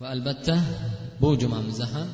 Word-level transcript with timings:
va 0.00 0.06
albatta 0.14 0.56
bu 1.22 1.28
jumamizda 1.42 1.86
ham 1.94 2.08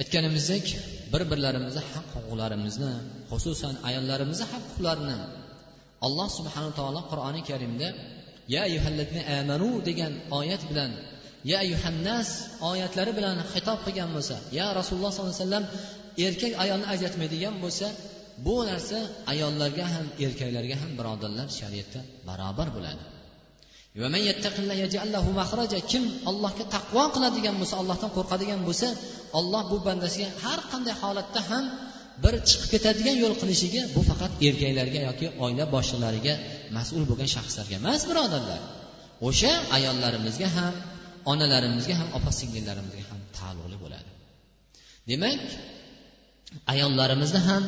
aytganimizdek 0.00 0.66
bir 1.12 1.22
birlarimizni 1.30 1.82
haq 1.92 2.06
huquqlarimizni 2.14 2.92
xususan 3.30 3.74
ayollarimizni 3.88 4.46
haq 4.52 4.62
huquqlarini 4.68 5.18
alloh 6.06 6.28
subhanaa 6.38 6.72
taolo 6.78 7.00
qur'oni 7.10 7.40
karimda 7.50 7.88
ya 8.54 8.62
amanu 9.38 9.70
degan 9.88 10.12
oyat 10.38 10.62
bilan 10.70 10.90
ya 11.50 11.56
ayyuhannas 11.64 12.28
oyatlari 12.70 13.12
bilan 13.18 13.36
xitob 13.52 13.78
qilgan 13.86 14.10
bo'lsa 14.16 14.36
ya 14.58 14.66
rasululloh 14.78 15.10
sollallohu 15.12 15.34
alayhi 15.34 15.44
vasallam 15.46 15.66
erkak 16.26 16.52
ayolni 16.64 16.86
ajratmaydigan 16.94 17.54
bo'lsa 17.64 17.86
bu 18.46 18.56
narsa 18.70 18.98
ayollarga 19.32 19.84
ham 19.94 20.06
erkaklarga 20.24 20.76
ham 20.82 20.90
birodarlar 20.98 21.48
shariatda 21.60 22.00
barobar 22.28 22.68
bo'ladi. 22.76 23.17
Kim 25.90 26.04
allohga 26.30 26.64
taqvo 26.74 27.04
qiladigan 27.14 27.54
bo'lsa 27.60 27.74
allohdan 27.82 28.10
qo'rqadigan 28.16 28.60
bo'lsa 28.68 28.88
olloh 29.38 29.62
bu 29.70 29.76
bandasiga 29.86 30.28
har 30.44 30.60
qanday 30.72 30.94
holatda 31.02 31.40
ham 31.50 31.64
bir 32.24 32.34
chiqib 32.48 32.68
ketadigan 32.74 33.16
yo'l 33.22 33.34
qilishiga 33.40 33.82
bu 33.94 34.00
faqat 34.10 34.32
erkaklarga 34.48 35.00
yoki 35.08 35.26
oila 35.44 35.64
boshliqlariga 35.74 36.34
mas'ul 36.76 37.02
bo'lgan 37.10 37.28
shaxslarga 37.36 37.74
emas 37.82 38.02
birodarlar. 38.10 38.60
O'sha 39.28 39.52
ayollarimizga 39.76 40.48
ham 40.56 40.74
onalarimizga 41.32 41.94
ham 42.00 42.08
opa 42.18 42.30
singillarimizga 42.40 43.04
ham 43.10 43.20
taalluqli 43.38 43.76
bo'ladi. 43.84 44.10
Demak 45.10 45.42
ayollarimizni 46.72 47.40
ham 47.48 47.64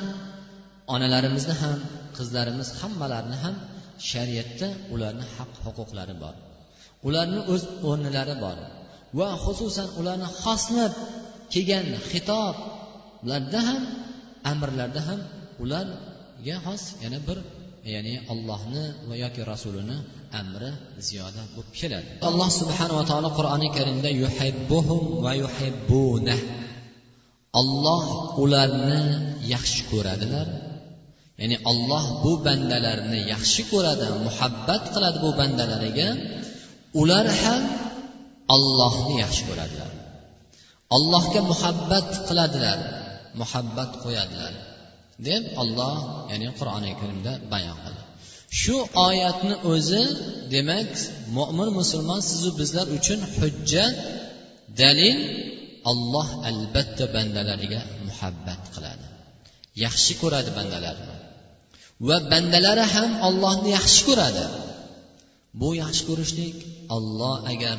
onalarimizni 0.95 1.55
ham 1.63 1.79
qizlarimiz 2.17 2.69
hammalarini 2.81 3.39
ham 3.45 3.55
shariatda 4.11 4.69
ularni 4.95 5.25
haq 5.37 5.53
huquqlari 5.65 6.15
bor. 6.23 6.35
Ularni 7.09 7.41
o'z 7.53 7.63
o'rnilari 7.89 8.35
bor. 8.45 8.59
Va 9.19 9.29
xususan 9.45 9.89
ularni 10.01 10.29
xoslab 10.43 10.93
kelgan 11.53 11.87
xitoblarda 12.11 13.61
ham 13.69 13.83
amrlarda 14.53 15.01
ham 15.09 15.21
ularga 15.63 16.57
xos 16.65 16.83
yana 17.05 17.19
bir 17.29 17.39
ya'ni 17.95 18.15
allohni 18.33 18.85
va 19.09 19.15
yoki 19.25 19.43
rasulini 19.53 19.97
amri 20.41 20.71
ziyoda 21.07 21.43
bo'lib 21.55 21.75
keladi. 21.81 22.11
Alloh 22.29 22.49
subhanava 22.61 23.03
taolo 23.11 23.31
qur'oni 23.39 23.69
karimda 23.77 24.11
yuhibbuhum 24.23 25.01
va 25.25 25.33
yuhibbuna 25.43 26.37
olloh 27.61 28.05
ularni 28.43 29.01
yaxshi 29.53 29.83
ko'radilar 29.91 30.47
ya'ni 31.41 31.57
olloh 31.71 32.05
bu 32.23 32.33
bandalarni 32.47 33.21
yaxshi 33.33 33.63
ko'radi 33.73 34.07
muhabbat 34.27 34.83
qiladi 34.95 35.19
bu 35.25 35.31
bandalariga 35.41 36.09
ular 37.01 37.27
ham 37.41 37.63
ollohni 38.55 39.15
yaxshi 39.25 39.43
ko'radilar. 39.49 39.91
Allohga 40.97 41.41
muhabbat 41.53 42.09
qiladilar 42.29 42.79
muhabbat 43.41 43.91
qo'yadilar 44.05 44.55
deb 45.29 45.43
olloh 45.63 45.97
ya'ni 46.31 46.49
qur'oni 46.59 46.91
karimda 47.01 47.33
bayon 47.53 47.79
qildi. 47.85 48.03
Shu 48.61 48.77
oyatni 49.09 49.55
o'zi 49.73 50.03
demak 50.55 50.93
mo'min 51.37 51.69
musulmon 51.79 52.21
sizu 52.31 52.51
bizlar 52.61 52.87
uchun 52.97 53.21
hujjat 53.37 53.95
dalil 54.81 55.19
olloh 55.91 56.29
albatta 56.51 57.05
bandalariga 57.15 57.81
muhabbat 58.09 58.63
qiladi. 58.75 59.07
Yaxshi 59.85 60.13
ko'radi 60.23 60.51
bandalarni 60.59 61.10
va 62.09 62.17
bandalari 62.33 62.85
ham 62.95 63.11
ollohni 63.29 63.71
yaxshi 63.79 64.03
ko'radi. 64.09 64.45
Bu 65.61 65.69
yaxshi 65.83 66.03
ko'rishlik 66.09 66.57
olloh 66.97 67.37
agar 67.53 67.79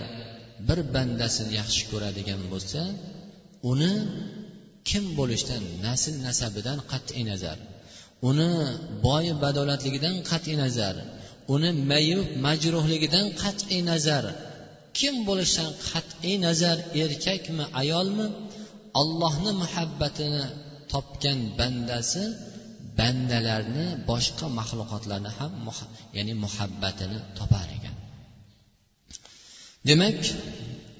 bir 0.67 0.79
bandasini 0.95 1.51
yaxshi 1.59 1.83
ko'radigan 1.91 2.41
bo'lsa 2.51 2.81
uni 3.71 3.93
kim 4.89 5.05
bo'lishidan 5.19 5.63
nasl 5.85 6.13
nasabidan 6.27 6.77
qat'iy 6.91 7.23
nazar 7.31 7.57
uni 8.29 8.49
boy 9.05 9.25
badolatligidan 9.43 10.15
qat'iy 10.29 10.55
nazar 10.63 10.95
uni 11.53 11.69
mayib 11.91 12.21
majruhligidan 12.45 13.25
qat'iy 13.43 13.81
nazar 13.91 14.23
kim 14.97 15.15
bo'lishidan 15.27 15.71
qat'iy 15.89 16.35
nazar 16.47 16.77
erkakmi 17.03 17.65
ayolmi 17.81 18.27
allohni 19.01 19.51
muhabbatini 19.61 20.43
topgan 20.91 21.39
bandasi 21.59 22.23
bandalarni 23.01 23.85
boshqa 24.09 24.45
maxluqotlarni 24.59 25.31
ham 25.37 25.53
ya'ni 26.17 26.33
muhabbatini 26.43 27.17
topar 27.37 27.67
ekan. 27.77 27.95
Demak 29.89 30.19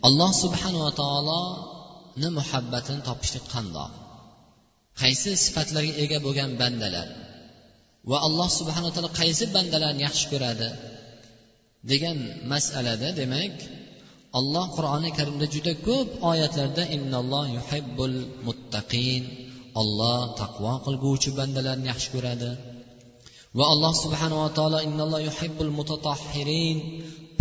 alloh 0.08 0.32
subhanava 0.44 0.92
taoloni 1.02 2.30
muhabbatini 2.40 3.02
topishlik 3.10 3.46
qandoq? 3.54 3.92
Qaysi 5.02 5.30
sifatlarga 5.46 5.94
ega 6.04 6.18
bo'lgan 6.26 6.52
bandalar? 6.62 7.08
Va 8.10 8.18
alloh 8.28 8.50
subhanaa 8.60 8.94
taolo 8.96 9.12
qaysi 9.22 9.44
bandalarni 9.56 10.02
yaxshi 10.08 10.26
ko'radi? 10.34 10.70
degan 11.90 12.18
masalada 12.52 13.10
demak 13.20 13.56
alloh 14.40 14.66
qur'oni 14.78 15.10
karimda 15.18 15.46
juda 15.56 15.74
ko'p 15.88 16.10
oyatlarda 16.32 16.84
innalloh 16.96 17.46
yuhibbul 17.58 18.18
muttaqin 18.48 19.24
olloh 19.82 20.20
taqvo 20.42 20.74
qilguvchi 20.86 21.30
bandalarni 21.40 21.88
yaxshi 21.92 22.09
ko'radi. 22.16 22.52
Va 23.58 23.66
alloh 23.74 23.94
subhanava 24.04 24.48
taolo 24.58 24.80
innalloh 24.88 25.22
yuhibbul 25.30 25.72
mutatahhirin 25.78 26.78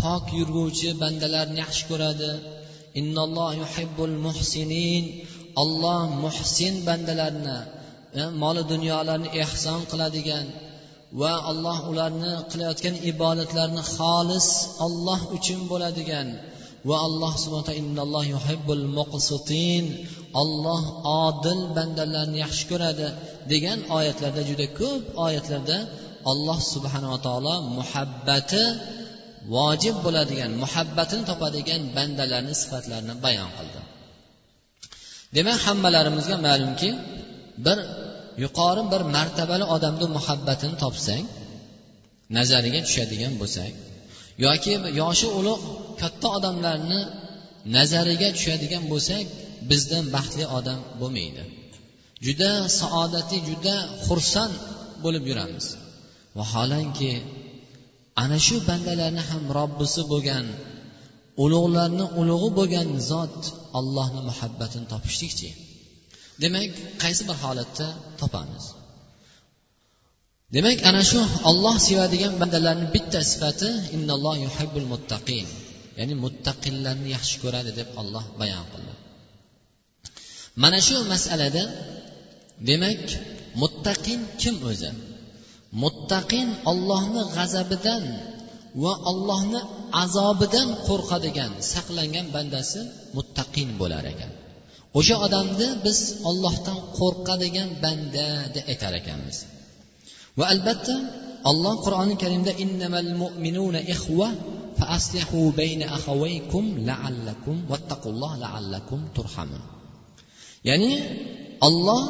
pok 0.00 0.24
yurguvchi 0.38 0.88
bandalarni 1.02 1.58
yaxshi 1.64 1.84
ko'radi. 1.90 2.32
Innalloh 3.00 3.50
yuhibbul 3.62 4.16
muhsinin 4.26 5.04
olloh 5.62 6.02
muhsin 6.24 6.74
bandalarni 6.86 7.58
e, 8.20 8.22
moli 8.42 8.62
dunyolarni 8.72 9.28
ehson 9.42 9.80
qiladigan 9.90 10.46
va 11.20 11.32
alloh 11.50 11.78
ularni 11.90 12.32
qilayotgan 12.50 12.96
ibodatlarni 13.12 13.82
xolis 13.94 14.48
olloh 14.86 15.20
uchun 15.36 15.60
bo'ladigan 15.70 16.28
va 16.88 16.96
alloh 17.06 17.34
olloh 20.42 20.82
odil 21.26 21.60
bandalarni 21.76 22.38
yaxshi 22.44 22.64
ko'radi 22.70 23.06
degan 23.52 23.78
oyatlarda 23.98 24.42
juda 24.50 24.66
ko'p 24.80 25.04
oyatlarda 25.26 25.78
alloh 26.30 26.58
subhanava 26.72 27.18
taolo 27.26 27.54
muhabbati 27.78 28.62
vojib 29.54 29.96
bo'ladigan 30.04 30.50
muhabbatini 30.62 31.24
topadigan 31.30 31.80
bandalarni 31.96 32.54
sifatlarini 32.62 33.14
bayon 33.24 33.50
qildi. 33.58 33.80
Demak 35.36 35.58
hammalarimizga 35.66 36.36
ma'lumki 36.46 36.90
bir 37.66 37.78
yuqori 38.44 38.82
bir 38.92 39.02
martabali 39.16 39.64
odamni 39.74 40.06
muhabbatini 40.16 40.76
topsang 40.82 41.24
nazariga 42.36 42.80
tushadigan 42.86 43.32
bo'lsak 43.40 43.72
yoki 44.44 44.74
yoshi 45.00 45.28
ulug' 45.38 45.64
katta 46.00 46.28
odamlarni 46.36 47.00
nazariga 47.76 48.28
tushadigan 48.36 48.84
bo'lsak 48.92 49.24
bizdan 49.70 50.04
baxtli 50.14 50.44
odam 50.58 50.80
bo'lmaydi. 51.00 51.42
Juda 52.26 52.52
saodatli 52.80 53.38
juda 53.48 53.76
xursand 54.06 54.54
bo'lib 55.04 55.24
yuramiz. 55.30 55.66
Vaholanki 56.38 57.12
ana 58.22 58.38
shu 58.46 58.56
bandalarni 58.68 59.22
ham 59.30 59.44
robbisi 59.58 60.02
bo'lgan 60.12 60.46
ulug'larni 61.44 62.04
ulug'i 62.20 62.50
bo'lgan 62.58 62.88
zot 63.10 63.38
allohni 63.78 64.20
muhabbatini 64.30 64.86
topishlikchi. 64.92 65.50
Demak 66.42 66.70
qaysi 67.02 67.22
bir 67.28 67.36
holatda 67.44 67.86
topamiz? 68.20 68.64
Demak 70.54 70.78
ana 70.90 71.02
shu 71.10 71.20
olloh 71.50 71.76
sevadigan 71.88 72.34
bandalarni 72.40 72.86
bitta 72.94 73.20
sifati 73.30 73.70
innalloh 73.96 74.34
yuhibbul 74.46 74.88
muttaqin 74.92 75.46
ya'ni 75.98 76.14
muttaqillarni 76.24 77.08
yaxshi 77.16 77.36
ko'radi 77.42 77.70
deb 77.80 77.88
olloh 78.00 78.24
bayon 78.40 78.64
qildi. 78.72 78.94
Mana 80.62 80.78
shu 80.86 80.96
masalada 81.12 81.64
demak 82.68 83.04
muttaqin 83.62 84.20
kim 84.40 84.56
o'zi? 84.70 84.90
Muttaqin 85.82 86.48
ollohni 86.70 87.22
g'azabidan 87.36 88.04
va 88.82 88.92
ollohni 89.10 89.60
azobidan 90.02 90.68
qo'rqadigan 90.86 91.52
saqlangan 91.72 92.26
bandasi 92.36 92.80
muttaqin 93.16 93.68
bo'lar 93.80 94.04
ekan. 94.12 94.32
O'sha 94.98 95.16
odamni 95.26 95.68
biz 95.86 95.98
ollohdan 96.30 96.78
qo'rqadigan 96.98 97.68
banda 97.84 98.26
deb 98.54 98.64
aytar 98.72 98.92
ekanmiz. 99.02 99.38
Va 100.38 100.44
albatta 100.54 100.94
olloh 101.50 101.74
qur'oni 101.84 102.14
karimda 102.22 102.52
innamal 102.64 103.10
mu'minuna 103.22 103.80
ixva 103.94 104.28
fa 104.78 104.84
aslihu 104.96 105.38
bayna 105.60 105.86
akhawaykum 105.96 106.64
la'allakum 106.88 107.56
vattaqulloh 107.70 108.32
la'allakum 108.42 109.00
turhamun. 109.16 109.62
Ya'ni 110.68 110.92
olloh 111.68 112.02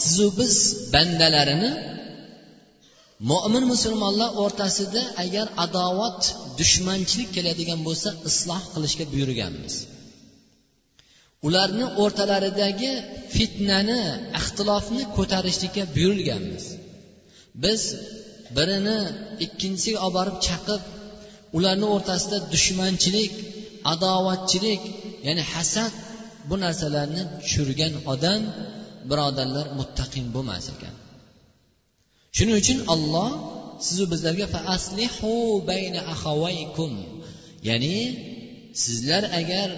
sizu 0.00 0.26
biz 0.38 0.54
bandalarini 0.94 1.70
mo'min 3.30 3.64
musulmonlar 3.72 4.30
o'rtasida 4.42 5.02
agar 5.24 5.46
adovat 5.64 6.20
dushmanchilik 6.58 7.30
keladigan 7.36 7.80
bo'lsa 7.86 8.10
isloh 8.30 8.62
qilishga 8.74 9.04
buyurganmiz. 9.12 9.74
Ularni 11.46 11.86
o'rtalaridagi 12.02 12.92
fitnani 13.34 14.00
ixtilofni 14.38 15.02
ko'tarishlikka 15.16 15.82
buyurilganmiz. 15.94 16.64
Biz 17.64 17.82
birini 18.56 18.98
ikkinchisiga 19.44 19.98
olib 20.06 20.14
borib 20.18 20.36
chaqib 20.46 20.82
ularni 21.56 21.86
o'rtasida 21.94 22.38
dushmanchilik 22.52 23.32
adovatchilik 23.92 24.82
ya'ni 25.26 25.42
hasad 25.52 25.92
bu 26.48 26.54
narsalarni 26.64 27.22
tushirgan 27.42 27.92
odam 28.12 28.40
birodarlar 29.10 29.66
muttaqin 29.78 30.26
bo'lmas 30.34 30.66
ekan. 30.74 30.94
Shuning 32.36 32.56
uchun 32.62 32.78
olloh 32.94 33.30
sizu 33.86 34.04
bizlarga 34.12 34.46
ya'ni 37.68 37.96
sizlar 38.84 39.22
agar 39.40 39.68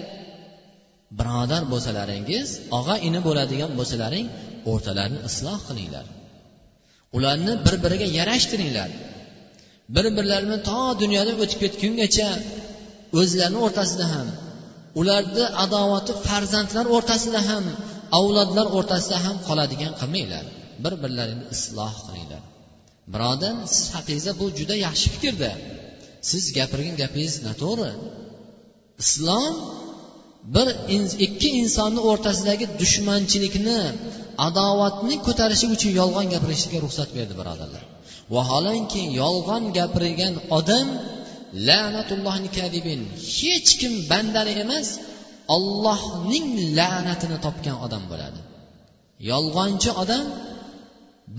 birodar 1.19 1.63
bo'lsalaringiz 1.71 2.47
og'a 2.77 2.95
ini 3.07 3.19
bo'ladigan 3.27 3.71
bo'lsalaring 3.79 4.27
o'rtalarini 4.71 5.19
isloh 5.29 5.59
qilinglar. 5.67 6.05
Ularni 7.17 7.53
bir 7.65 7.75
biriga 7.83 8.07
yarashtiringlar. 8.19 8.89
Bir 9.95 10.05
birlarini 10.17 10.57
to 10.69 10.79
dunyodan 11.01 11.37
o'tib 11.43 11.59
ketgungacha 11.63 12.29
o'zlarini 13.19 13.59
o'rtasida 13.65 14.05
ham 14.13 14.27
ularni 14.99 15.45
adovati 15.63 16.13
farzandlar 16.27 16.85
o'rtasida 16.95 17.41
ham 17.49 17.65
avlodlar 18.17 18.67
o'rtasida 18.77 19.17
ham 19.25 19.35
qoladigan 19.47 19.93
qilmanglar. 20.01 20.45
Bir 20.83 20.93
birlaringni 21.03 21.45
isloh 21.55 21.93
qilinglar. 22.05 22.41
Birodar 23.13 23.55
siz 23.73 23.85
haqingizda 23.95 24.33
bu 24.39 24.45
juda 24.59 24.75
yaxshi 24.87 25.07
fikrda. 25.13 25.51
Siz 26.29 26.43
gapirgan 26.57 26.95
gapingiz 27.03 27.35
noto'g'ri. 27.47 27.91
Islom 29.03 29.53
bir 30.55 30.67
ikki 31.25 31.49
insonni 31.61 32.01
o'rtasidagi 32.09 32.65
dushmanchilikni 32.81 33.79
adovatni 34.47 35.15
ko'tarishi 35.27 35.67
uchun 35.75 35.91
yolg'on 36.01 36.27
gapirishga 36.33 36.77
ruxsat 36.85 37.09
berdi 37.17 37.33
birodarlar. 37.39 37.83
Vaholanki 38.35 39.01
yolg'on 39.21 39.63
gapirgan 39.77 40.33
odam 40.57 40.87
la'natullohni 41.67 42.49
kadibin 42.59 43.01
hech 43.35 43.69
kim 43.81 43.93
bandani 44.11 44.53
emas 44.63 44.87
ollohning 45.55 46.47
la'natini 46.77 47.37
topgan 47.45 47.77
odam 47.85 48.03
bo'ladi. 48.11 48.39
Yolg'onchi 49.31 49.91
odam 50.03 50.25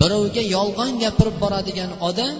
birovga 0.01 0.43
yolg'on 0.55 0.91
gapirib 1.03 1.37
boradigan 1.43 1.91
odam 2.09 2.35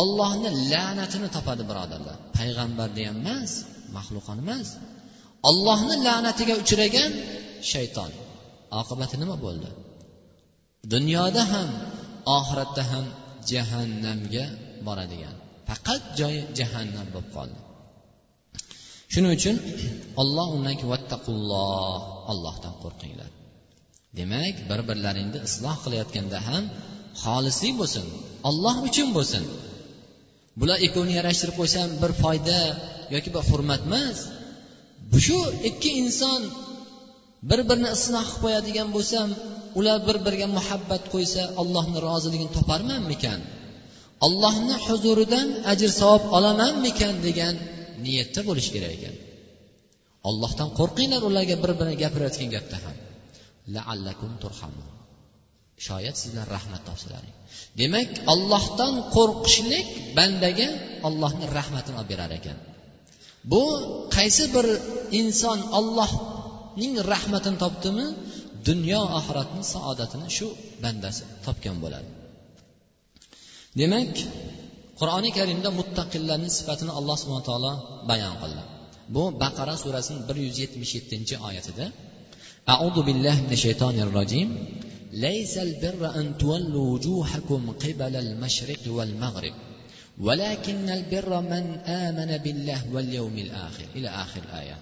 ollohni 0.00 0.50
la'natini 0.72 1.28
topadi 1.36 1.62
birodarlar. 1.70 2.16
Payg'ambarni 2.38 3.02
ham 3.08 3.18
emas 3.24 3.52
maxluqoni 3.96 4.40
emas. 4.46 4.68
Ollohni 5.48 5.96
la'natiga 6.06 6.54
uchragan 6.62 7.10
shayton. 7.72 8.10
Oqibati 8.80 9.16
nima 9.22 9.36
bo'ldi? 9.44 9.68
Dunyoda 10.94 11.42
ham 11.52 11.68
oxiratda 12.38 12.82
ham 12.92 13.06
jahannamga 13.50 14.44
boradigan. 14.86 15.34
Faqat 15.68 16.02
joyi 16.18 16.40
jahannam 16.58 17.06
bo'lib 17.14 17.30
qoldi. 17.36 17.60
Shuning 19.12 19.32
uchun 19.38 19.56
olloh 20.22 20.48
undan 20.56 20.74
keyin 20.78 20.90
vattaqulloh 20.94 21.98
ollohdan 22.32 22.74
qo'rqinglar. 22.82 23.30
Demak 24.18 24.54
bir 24.70 24.80
birlaringni 24.88 25.38
isloh 25.48 25.76
qilayotganda 25.84 26.38
ham 26.48 26.64
xolislik 27.22 27.74
bo'lsin 27.80 28.06
olloh 28.48 28.76
uchun 28.88 29.08
bo'lsin. 29.16 29.44
Bular 30.60 30.78
ikkovini 30.86 31.14
yarashtirib 31.18 31.56
qo'ysam 31.60 31.88
bir 32.02 32.12
foyda 32.22 32.58
yoki 33.14 33.30
bir 33.34 33.42
hurmat 33.50 33.82
emas 33.88 34.18
shu 35.24 35.38
ikki 35.68 35.90
inson 36.02 36.40
bir 37.50 37.60
birini 37.68 37.90
isloh 37.96 38.26
qilib 38.28 38.40
qo'yadigan 38.44 38.88
bo'lsam 38.96 39.28
ular 39.78 39.98
bir 40.08 40.16
biriga 40.26 40.48
muhabbat 40.58 41.02
qo'ysa 41.14 41.42
allohni 41.60 41.98
roziligini 42.08 42.52
toparmanmikan? 42.58 43.40
Allohni 44.26 44.76
huzuridan 44.86 45.48
ajr 45.72 45.90
savob 46.00 46.24
olamanmikan 46.36 47.14
degan 47.26 47.54
niyatda 48.04 48.40
bo'lish 48.48 48.68
kerak 48.74 48.92
ekan. 48.98 49.14
Ollohdan 50.28 50.68
qo'rqinglar 50.78 51.22
ularga 51.28 51.56
bir 51.62 51.72
birini 51.78 51.96
gapirayotgan 52.02 52.48
gapda 52.54 52.76
ham. 52.84 52.96
Laallakum 53.74 54.32
turhamun. 54.42 54.88
Shoyat 55.86 56.16
sizlar 56.22 56.46
rahmat 56.56 56.82
topsalaring. 56.88 57.34
Demak 57.80 58.10
ollohdan 58.32 58.94
qo'rqishlik 59.16 59.86
bandaga 60.18 60.68
ollohni 61.08 61.46
rahmatini 61.58 61.96
olib 62.00 62.10
berar 62.12 62.32
ekan. 62.38 62.58
bu 63.51 63.63
qaysi 64.15 64.43
bir 64.55 64.67
inson 65.21 65.59
ollohning 65.79 66.93
rahmatini 67.13 67.57
topdimi 67.63 68.05
dunyo 68.69 69.01
oxiratni 69.19 69.63
saodatini 69.73 70.27
shu 70.37 70.47
bandasi 70.83 71.23
topgan 71.45 71.75
bo'ladi 71.83 72.09
demak 73.79 74.13
qur'oni 74.99 75.29
karimda 75.37 75.69
muttaqillarni 75.79 76.49
sifatini 76.57 76.91
alloh 76.99 77.15
subhana 77.21 77.43
taolo 77.49 77.73
bayon 78.09 78.35
qildi 78.41 78.63
bu 79.15 79.23
baqara 79.41 79.73
surasining 79.83 80.21
bir 80.27 80.37
yuz 80.45 80.55
yetmish 80.63 80.91
yettinchi 80.97 81.35
oyatida 81.49 81.87
أعوذ 82.73 82.97
بالله 83.07 83.35
من 83.45 83.53
الشيطان 83.57 83.95
الرجيم 84.05 84.49
ليس 85.25 85.53
البر 85.67 86.01
أن 86.19 86.25
تولوا 86.41 86.87
وجوهكم 86.93 87.61
قبل 87.83 88.13
المشرق 88.25 88.83
والمغرب 88.97 89.55
ولكن 90.25 90.89
البر 90.89 91.41
من 91.41 91.65
آمن 92.05 92.37
بالله 92.43 92.81
واليوم 92.93 93.35
الآخر 93.37 93.85
إلى 93.95 94.09
آخر 94.09 94.41
الآية 94.49 94.77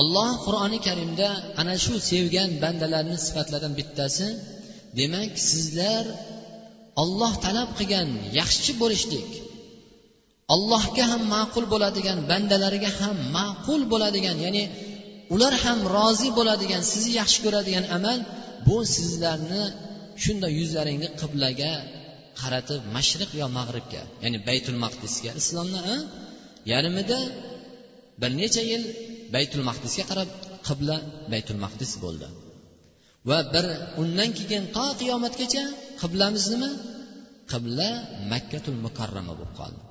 olloh 0.00 0.30
qur'oni 0.46 0.78
karimda 0.86 1.28
ana 1.60 1.74
shu 1.84 1.94
sevgan 2.10 2.50
bandalarni 2.62 3.16
sifatlaridan 3.26 3.74
bittasi 3.80 4.26
demak 4.98 5.32
sizlar 5.50 6.04
olloh 7.02 7.32
talab 7.44 7.70
qilgan 7.78 8.08
yaxshi 8.38 8.72
bo'lishlik 8.82 9.30
allohga 10.54 11.04
ham 11.12 11.22
ma'qul 11.34 11.64
bo'ladigan 11.72 12.18
bandalariga 12.30 12.90
ham 13.00 13.16
ma'qul 13.38 13.82
bo'ladigan 13.92 14.36
ya'ni 14.46 14.64
ular 15.34 15.54
ham 15.64 15.78
rozi 15.96 16.28
bo'ladigan 16.38 16.82
sizni 16.92 17.12
yaxshi 17.20 17.38
ko'radigan 17.44 17.84
amal 17.96 18.18
bu 18.66 18.78
sizlarni 18.96 19.64
shunday 20.22 20.52
yuzlaringni 20.60 21.08
qiblaga 21.20 21.72
qaratib 22.41 22.81
mashriq 22.95 23.31
yo 23.41 23.47
mag'ribga 23.59 24.03
ya'ni 24.23 24.37
baytul 24.49 24.77
maqdisga. 24.85 25.31
Islomni 25.41 25.81
yarmida 26.71 27.19
bir 28.21 28.31
necha 28.41 28.63
yil 28.71 28.83
baytul 29.35 29.63
maqdisga 29.69 30.03
qarab 30.11 30.29
qibla 30.67 30.95
baytul 31.33 31.59
maqdis 31.65 31.91
bo'ldi. 32.03 32.27
Va 33.29 33.37
bir 33.53 33.65
undan 34.01 34.29
keyin 34.37 34.63
to 34.75 34.85
qiyomatgacha 35.01 35.63
qiblamiz 36.01 36.45
nima? 36.53 36.71
Qibla 37.51 37.89
makkatul 38.33 38.77
mukarrama 38.85 39.33
bo'lib 39.39 39.53
qoldi. 39.59 39.81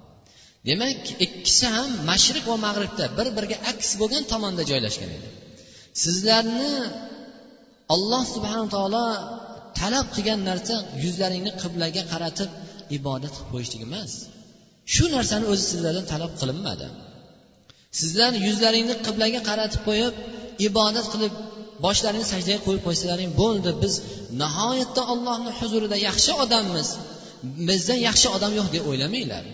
Demak 0.69 1.03
ikkisi 1.27 1.67
ham 1.77 1.91
mashriq 2.11 2.45
va 2.51 2.57
mag'ribda 2.67 3.05
bir 3.19 3.29
biriga 3.37 3.59
aks 3.71 3.89
bo'lgan 4.01 4.25
tomonda 4.33 4.63
joylashgan 4.71 5.11
edi. 5.17 5.29
Sizlarni 6.03 6.73
alloh 7.95 8.23
subhana 8.35 8.67
taolo 8.75 9.07
talab 9.79 10.07
qilgan 10.15 10.41
narsa 10.51 10.75
yuzlaringni 11.05 11.53
qiblaga 11.63 12.03
qaratib 12.13 12.51
ibodat 12.99 13.33
qilib 13.37 13.49
qo'yishlik 13.53 13.83
emas. 13.89 14.13
Shu 14.95 15.05
narsani 15.17 15.45
o'zi 15.53 15.65
sizlardan 15.73 16.07
talab 16.13 16.33
qilinmadi. 16.41 16.87
Sizlar 18.01 18.33
yuzlaringni 18.47 18.95
qiblaga 19.07 19.41
qaratib 19.49 19.81
qo'yib 19.89 20.15
ibodat 20.69 21.07
qilib 21.13 21.35
boshlaringni 21.85 22.27
sajdaga 22.33 22.61
qo'yib 22.67 22.83
qo'ysalaring 22.87 23.31
bo'ldi 23.43 23.71
biz 23.83 23.95
nihoyatda 24.43 25.03
ollohni 25.13 25.51
huzurida 25.59 25.97
yaxshi 26.09 26.33
odammiz. 26.45 26.89
Bizdan 27.69 27.99
yaxshi 28.09 28.29
odam 28.37 28.53
yo'q 28.59 28.69
deb 28.75 28.85
o'ylamanglar. 28.91 29.45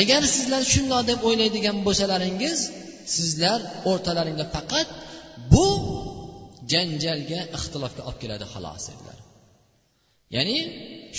Agar 0.00 0.22
sizlar 0.34 0.62
shundoq 0.72 1.02
deb 1.10 1.20
o'ylaydigan 1.28 1.76
bo'lsalaringiz 1.86 2.58
sizlar 3.16 3.58
o'rtalaringda 3.90 4.44
faqat 4.54 4.88
bu 5.52 5.66
janjalga 6.72 7.40
ixtilofga 7.56 8.02
olib 8.08 8.18
keladi 8.22 8.46
xolos 8.52 8.84
dedilar 8.90 9.18
ya'ni 10.36 10.58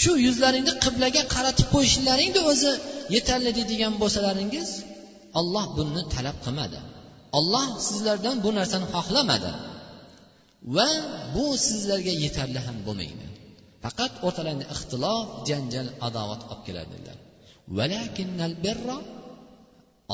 shu 0.01 0.11
yuzlaringni 0.27 0.73
qiblaga 0.85 1.21
qaratib 1.35 1.67
qo'yishlaringni 1.75 2.41
o'zi 2.51 2.71
yetarli 3.15 3.51
deydigan 3.57 3.93
bo'lsalaringiz 4.01 4.69
olloh 5.39 5.65
buni 5.77 6.01
talab 6.15 6.37
qilmadi. 6.45 6.79
Olloh 7.37 7.67
sizlardan 7.87 8.35
bu 8.45 8.49
narsani 8.59 8.87
xohlamadi. 8.95 9.51
Va 10.75 10.89
bu 11.35 11.45
sizlarga 11.67 12.13
yetarli 12.23 12.59
ham 12.67 12.77
bo'lmaydi. 12.87 13.25
Faqat 13.83 14.13
o'rtalaringda 14.27 14.65
ixtilof 14.75 15.25
janjal 15.49 15.87
adovat 16.07 16.41
olib 16.51 16.61
keladi 16.67 16.89
dedilar. 16.95 17.17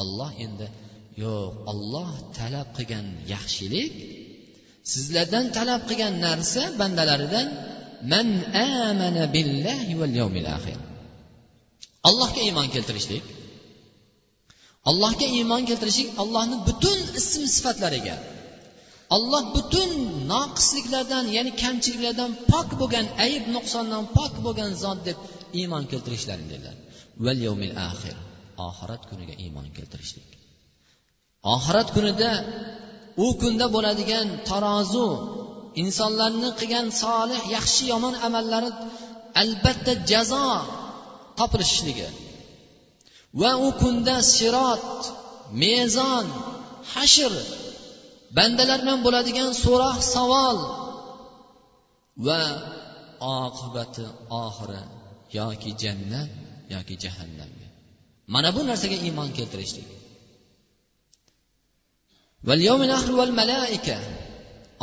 Olloh 0.02 0.32
endi 0.46 0.68
yo'q 1.24 1.52
olloh 1.72 2.10
talab 2.38 2.68
qilgan 2.78 3.06
yaxshilik 3.34 3.92
sizlardan 4.92 5.46
talab 5.58 5.82
qilgan 5.90 6.14
narsa 6.28 6.64
bandalaridan 6.80 7.48
man 8.14 8.28
amana 8.68 9.24
billahi 9.36 9.94
val 10.02 10.14
yawmil 10.22 10.48
axir 10.58 10.80
allohga 12.10 12.42
iymon 12.48 12.68
keltirishlik 12.76 13.26
allohga 14.90 15.28
iymon 15.38 15.62
keltirishlik 15.70 16.10
allohni 16.22 16.58
butun 16.68 17.00
ism 17.20 17.44
sifatlariga 17.56 18.16
alloh 19.16 19.44
butun 19.56 19.90
noqisliklardan 20.34 21.26
ya'ni 21.36 21.52
kamchiliklardan 21.64 22.32
pok 22.52 22.70
bo'lgan 22.82 23.06
ayb 23.26 23.44
nuqsondan 23.56 24.04
pok 24.18 24.34
bo'lgan 24.46 24.72
zot 24.84 25.00
deb 25.08 25.18
iymon 25.60 25.84
keltirishlaring 25.92 26.48
dedilar. 26.54 26.76
Val 27.26 27.40
yawmil 27.48 27.74
axir 27.90 28.16
oxirat 28.68 29.02
kuniga 29.10 29.36
iymon 29.44 29.68
keltirishlik. 29.78 30.28
Oxirat 31.56 31.88
kunida 31.96 32.32
u 33.26 33.28
kunda 33.42 33.66
bo'ladigan 33.76 34.28
tarozu 34.50 35.08
insonlarni 35.84 36.50
qilgan 36.60 36.88
solih 37.04 37.42
yaxshi 37.56 37.84
yomon 37.92 38.16
amallari 38.28 38.70
albatta 39.42 39.94
jazo 40.12 40.48
topilishligi 41.40 42.10
va 43.42 43.52
u 43.66 43.70
kunda 43.82 44.16
sirot 44.34 44.88
mezon 45.64 46.26
hashr 46.94 47.34
bandalar 48.38 48.80
bilan 48.84 49.00
bo'ladigan 49.06 49.50
so'roq 49.64 50.00
savol 50.16 50.58
va 52.28 52.42
oqibati 53.40 54.06
oxiri 54.46 54.82
yoki 55.38 55.72
jannat 55.82 56.30
yoki 56.74 56.96
jahannamga 57.04 57.68
mana 58.34 58.50
bu 58.56 58.62
narsaga 58.70 58.98
iymon 59.08 59.30
keltirishlik. 59.38 60.01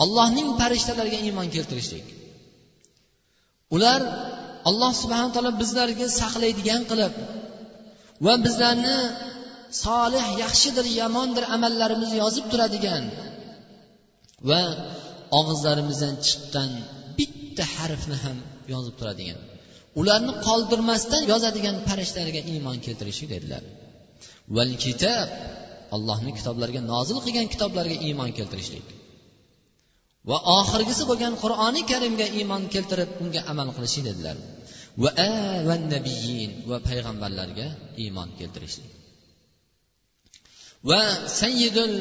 Allohning 0.03 0.49
farishtalariga 0.61 1.19
iymon 1.27 1.49
keltirishlik. 1.55 2.07
Ular 3.75 4.01
alloh 4.69 4.93
subhana 5.03 5.31
taolo 5.35 5.53
bizlarga 5.63 6.07
saqlaydigan 6.21 6.83
qilib 6.91 7.15
va 8.27 8.35
bizlarni 8.47 8.97
solih 9.85 10.27
yaxshidir 10.43 10.87
yomondir 11.01 11.45
amallarimizni 11.57 12.17
yozib 12.25 12.47
turadigan 12.53 13.05
va 14.51 14.63
og'izlarimizdan 15.39 16.15
chiqqan 16.27 16.71
bitta 17.19 17.65
harfni 17.77 18.17
ham 18.25 18.39
yozib 18.73 18.95
turadigan. 19.01 19.39
Ularni 20.01 20.33
qoldirmasdan 20.47 21.23
yozadigan 21.33 21.77
farishtalarga 21.89 22.41
iymon 22.53 22.77
keltirishlik 22.87 23.29
dedilar. 23.35 23.63
Val 24.57 24.73
kitob 24.85 25.29
allohni 25.97 26.31
kitoblariga 26.39 26.83
nozil 26.93 27.19
qilgan 27.25 27.47
kitoblarga 27.53 27.97
iymon 28.07 28.31
keltirishlik. 28.39 28.87
Va 30.29 30.37
oxirgisi 30.59 31.03
bo'lgan 31.11 31.35
qur'oni 31.43 31.83
karimga 31.91 32.27
iymon 32.39 32.63
keltirib 32.75 33.11
unga 33.23 33.41
amal 33.53 33.69
qilishlik 33.77 34.05
dedilar. 34.11 34.37
Va 35.03 35.11
va 35.69 35.75
nabiyin 35.95 36.51
va 36.71 36.79
payg'ambarlarga 36.89 37.67
iymon 38.05 38.29
keltirishlik. 38.39 38.91
Va 40.91 41.01
sayyidul 41.41 41.95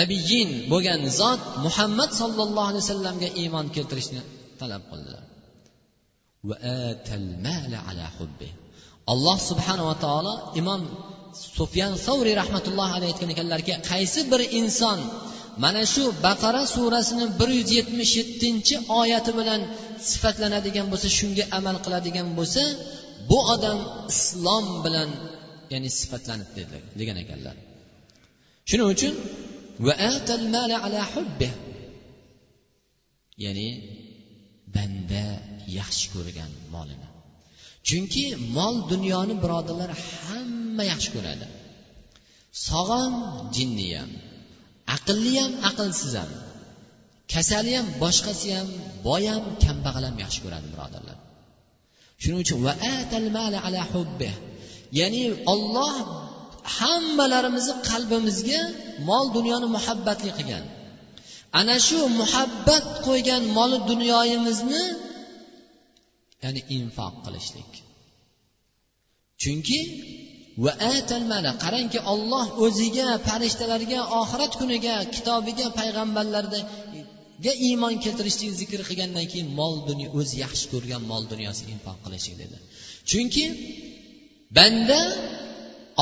nabiyin 0.00 0.50
bo'lgan 0.72 1.00
zot 1.20 1.42
muhammad 1.66 2.10
sollallohu 2.20 2.68
alayhi 2.70 2.84
vasallamga 2.86 3.28
iymon 3.42 3.66
keltirishni 3.76 4.20
talab 4.60 4.82
qildilar. 4.90 5.24
Va 6.48 6.56
ala 7.90 8.06
hubbi 8.18 8.48
alloh 9.12 9.38
subhanava 9.50 9.94
taolo 10.04 10.34
imom 10.60 10.82
sufyan 11.58 11.92
savriy 12.06 12.34
rahmatullohi 12.42 12.92
alayhi 12.96 13.12
aytgan 13.12 13.30
ekanlarki 13.34 13.72
qaysi 13.90 14.20
bir 14.32 14.40
inson 14.60 14.98
mana 15.64 15.82
shu 15.94 16.04
baqara 16.26 16.62
surasini 16.74 17.26
bir 17.40 17.50
yuz 17.58 17.68
yetmish 17.78 18.12
yettinchi 18.20 18.74
oyati 19.00 19.30
bilan 19.38 19.60
sifatlanadigan 20.10 20.86
bo'lsa 20.92 21.08
shunga 21.18 21.44
amal 21.58 21.76
qiladigan 21.84 22.28
bo'lsa 22.38 22.62
bu 23.30 23.38
odam 23.54 23.78
islom 24.12 24.66
bilan 24.84 25.10
ya'ni 25.72 25.88
sifatlanib 26.00 26.50
dedilar 26.56 26.82
degan 27.00 27.16
ekanlar. 27.24 27.56
Shuning 28.68 28.88
uchun 28.94 29.14
ya'ni 33.44 33.68
banda 34.74 35.24
yaxshi 35.78 36.06
ko'rgan 36.14 36.50
molini. 36.74 37.08
Chunki 37.88 38.24
mol 38.56 38.74
dunyoni 38.92 39.34
birodarlar 39.42 39.90
hamma 40.14 40.84
yaxshi 40.92 41.10
ko'radi. 41.16 41.46
Sog'on 42.68 43.12
jinni 43.56 43.88
ham 43.98 44.10
aqlli 44.96 45.32
ham 45.42 45.52
aqlsiz 45.68 46.12
ham 46.20 46.30
kasali 47.32 47.72
ham 47.78 47.86
boshqasi 48.02 48.48
ham 48.56 48.68
boy 49.06 49.22
ham 49.32 49.44
kambag'al 49.64 50.04
ham 50.08 50.16
yaxshi 50.24 50.40
ko'radi 50.44 50.66
birodarlar. 50.74 51.16
Shuning 52.22 52.40
uchun 52.44 52.58
ya'ni 54.98 55.24
olloh 55.52 55.94
hammalarimizni 56.76 57.74
qalbimizga 57.90 58.60
mol 59.08 59.26
dunyoni 59.36 59.68
muhabbatli 59.76 60.30
qilgan. 60.38 60.64
Ana 61.60 61.76
shu 61.86 61.98
muhabbat 62.20 62.84
qo'ygan 63.06 63.42
mol 63.56 63.72
dunyoyimizni 63.90 64.82
ya'ni 66.44 66.60
infoq 66.78 67.14
qilishlik. 67.24 67.70
Chunki 69.42 69.80
va 70.64 70.72
qarangki 71.64 71.98
olloh 72.12 72.46
o'ziga 72.64 73.08
farishtalarga 73.26 74.00
oxirat 74.20 74.52
kuniga 74.60 74.94
kitobiga 75.14 75.66
payg'ambarlarga 75.78 77.52
iymon 77.68 77.94
keltirishlik 78.04 78.50
zikr 78.60 78.80
qilgandan 78.88 79.26
keyin 79.32 79.48
mol 79.60 79.74
dunyo 79.88 80.08
o'zi 80.18 80.34
yaxshi 80.44 80.66
ko'rgan 80.72 81.02
mol 81.10 81.22
dunyosiga 81.32 81.70
infoq 81.76 81.98
qilishlik 82.04 82.36
dedi. 82.42 82.56
Chunki 83.10 83.44
banda 84.56 85.00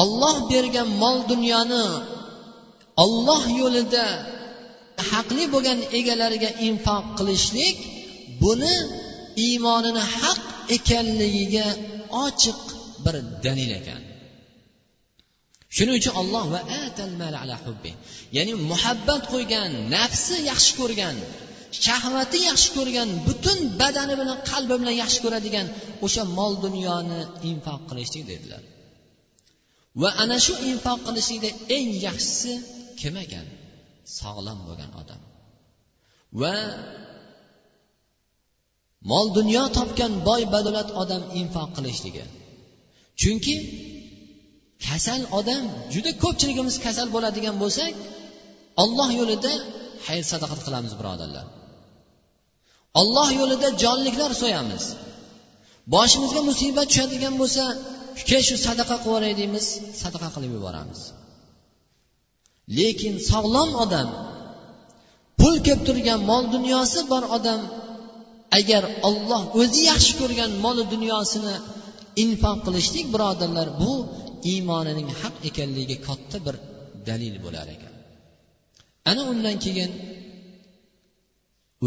olloh 0.02 0.36
bergan 0.52 0.88
mol 1.02 1.18
dunyoni 1.32 1.84
olloh 3.04 3.42
yo'lida 3.60 4.04
haqli 5.10 5.44
bo'lgan 5.54 5.78
egalariga 5.98 6.50
infoq 6.68 7.04
qilishlik 7.18 7.76
buni 8.42 8.74
iymonini 9.44 10.02
haq 10.20 10.40
ekanligiga 10.76 11.66
ochiq 12.24 12.60
bir 13.04 13.14
dalil 13.44 13.70
ekan. 13.80 14.02
Shuning 15.76 15.96
uchun 16.00 16.14
olloh 16.20 16.44
va 16.54 16.60
ya'ni 18.36 18.52
muhabbat 18.70 19.22
qo'ygan 19.32 19.70
nafsi 19.96 20.36
yaxshi 20.50 20.72
ko'rgan 20.80 21.16
shahvati 21.84 22.38
yaxshi 22.50 22.70
ko'rgan 22.76 23.08
butun 23.26 23.58
badani 23.80 24.14
bilan 24.20 24.38
qalbi 24.50 24.74
bilan 24.80 24.96
yaxshi 25.02 25.20
ko'radigan 25.24 25.66
o'sha 26.06 26.22
mol 26.38 26.52
dunyoni 26.64 27.20
infoq 27.50 27.80
qilishlik 27.88 28.24
dedilar. 28.32 28.62
Va 30.02 30.10
ana 30.22 30.36
shu 30.46 30.54
infoq 30.70 30.98
qilishlikda 31.06 31.50
eng 31.76 31.88
yaxshisi 32.06 32.52
kim 33.00 33.14
ekan? 33.24 33.46
Sog'lom 34.18 34.58
bo'lgan 34.68 34.90
odam. 35.00 35.20
Va 36.40 36.54
mol 39.10 39.26
dunyo 39.38 39.64
topgan 39.76 40.12
boy 40.28 40.42
badavlat 40.54 40.88
odam 41.02 41.22
infoq 41.40 41.68
qilishligi. 41.76 42.24
Chunki 43.20 43.54
kasal 44.86 45.22
odam 45.38 45.64
juda 45.94 46.10
ko'pchiligimiz 46.22 46.76
kasal 46.86 47.08
bo'ladigan 47.14 47.56
bo'lsak 47.62 47.92
olloh 48.82 49.10
yo'lida 49.20 49.52
xayr 50.06 50.24
sadaqat 50.32 50.60
qilamiz 50.66 50.92
birodarlar. 51.00 51.46
Olloh 53.00 53.28
yo'lida 53.40 53.68
jonliklar 53.82 54.32
so'yamiz. 54.42 54.84
Boshimizga 55.94 56.40
musibat 56.50 56.86
tushadigan 56.90 57.34
bo'lsa 57.40 57.64
kel 58.28 58.42
shu 58.48 58.56
sadaqa 58.66 58.96
qilib 59.04 59.08
yuboray 59.08 59.32
deymiz 59.40 59.66
sadaqa 60.02 60.28
qilib 60.34 60.52
yuboramiz. 60.56 61.00
Lekin 62.78 63.14
sog'lom 63.30 63.70
odam 63.84 64.08
pul 65.40 65.54
kelib 65.66 65.82
turgan 65.88 66.20
mol 66.30 66.44
dunyosi 66.54 67.00
bor 67.12 67.24
odam 67.36 67.60
agar 68.58 68.82
olloh 69.08 69.42
o'zi 69.60 69.82
yaxshi 69.92 70.12
ko'rgan 70.20 70.50
moli 70.64 70.84
dunyosini 70.94 71.54
infoq 72.24 72.58
qilishlik 72.66 73.06
birodarlar 73.14 73.68
bu 73.80 73.92
iymonining 74.52 75.08
haq 75.20 75.34
ekanligiga 75.48 75.96
katta 76.08 76.36
bir 76.46 76.54
dalil 77.08 77.34
bo'lar 77.44 77.66
ekan. 77.76 77.94
Ana 79.10 79.22
undan 79.32 79.56
keyin 79.64 79.90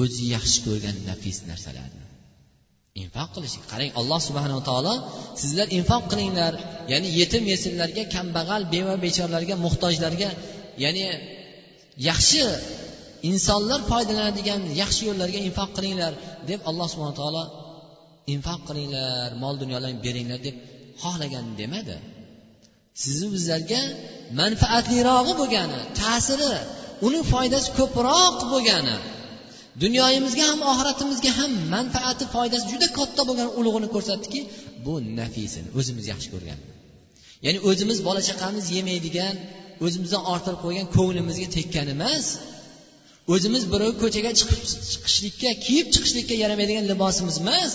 o'zi 0.02 0.24
yaxshi 0.36 0.60
ko'rgan 0.68 0.96
nafis 1.10 1.38
narsalarni 1.50 2.06
infoq 3.02 3.30
qilish 3.36 3.56
qarang 3.72 3.92
alloh 4.00 4.20
subhanava 4.28 4.62
taolo 4.70 4.94
sizlar 5.42 5.68
infoq 5.78 6.04
qilinglar 6.12 6.54
ya'ni 6.92 7.10
yetim 7.20 7.44
yesinlarga 7.54 8.04
kambag'al 8.16 8.62
beva 8.74 8.96
bechoralarga 9.06 9.56
muhtojlarga 9.66 10.30
ya'ni 10.84 11.06
yaxshi 12.10 12.42
insonlar 13.30 13.80
foydalanadigan 13.92 14.62
yaxshi 14.82 15.04
yo'llarga 15.10 15.40
infoq 15.48 15.70
qilinglar 15.78 16.14
deb 16.50 16.60
alloh 16.70 16.88
subhana 16.94 17.16
taolo 17.22 17.44
infoq 18.34 18.62
qilinglar 18.70 19.30
mol 19.44 19.56
dunyolarni 19.64 20.00
beringlar 20.06 20.40
deb 20.48 20.56
xohlagan 21.04 21.46
demadi. 21.62 21.98
Sizu 23.04 23.28
bizlarga 23.36 23.82
manfaatlirog'i 24.42 25.34
bo'lgani 25.42 25.80
ta'siri 26.02 26.54
uni 27.08 27.22
foydasi 27.34 27.70
ko'proq 27.80 28.38
bo'lgani 28.54 28.98
dunyoyimizga 29.84 30.44
ham 30.52 30.60
oxiratimizga 30.72 31.32
ham 31.40 31.52
manfaati 31.76 32.26
foydasi 32.36 32.66
juda 32.72 32.88
katta 32.98 33.22
bo'lgan 33.30 33.50
ulug'ini 33.60 33.88
ko'rsatdiki 33.96 34.42
bu 34.86 34.94
nafisini 35.20 35.70
o'zimiz 35.80 36.06
yaxshi 36.14 36.30
ko'rgan. 36.34 36.60
Ya'ni 37.46 37.60
o'zimiz 37.70 38.00
bola 38.08 38.22
chaqamiz 38.30 38.66
yemaydigan 38.78 39.36
o'zimizdan 39.86 40.24
orttirib 40.34 40.60
qo'ygan 40.66 40.88
ko'nglimizga 40.98 41.48
tekkan 41.58 41.88
emas 41.96 42.26
o'zimiz 43.34 43.64
birov 43.74 43.92
ko'chaga 44.02 44.32
chiqib 44.40 44.62
chiqishlikka 44.92 45.50
kiyib 45.66 45.88
chiqishlikka 45.94 46.36
yaramaydigan 46.44 46.86
libosimiz 46.92 47.36
emas 47.44 47.74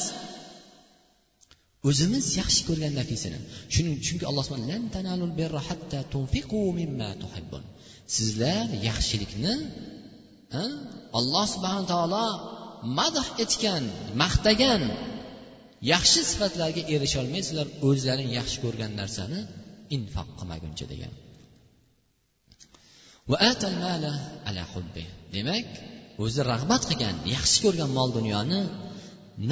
o'zimiz 1.89 2.25
yaxshi 2.41 2.63
ko'rgan 2.69 2.93
nafisini 3.01 3.39
shuning 3.75 3.97
chunki 4.07 4.25
alloh 4.31 4.45
sizlar 8.17 8.67
yaxshilikni 8.89 9.55
alloh 11.19 11.47
subhana 11.55 11.85
taolo 11.93 12.27
madh 12.99 13.29
etgan 13.45 13.85
maqtagan 14.23 14.83
yaxshi 15.93 16.21
sifatlarga 16.31 16.83
erisholmaysizlar 16.95 17.67
o'zlaring 17.89 18.31
yaxshi 18.39 18.59
ko'rgan 18.65 18.93
narsani 19.01 19.41
infoq 19.97 20.29
qilmaguncha 20.39 20.87
degan. 20.93 21.13
Demak 25.35 25.67
o'zi 26.25 26.41
rag'bat 26.53 26.83
qilgan 26.91 27.17
yaxshi 27.35 27.59
ko'rgan 27.65 27.91
mol 27.99 28.11
dunyoni 28.19 28.61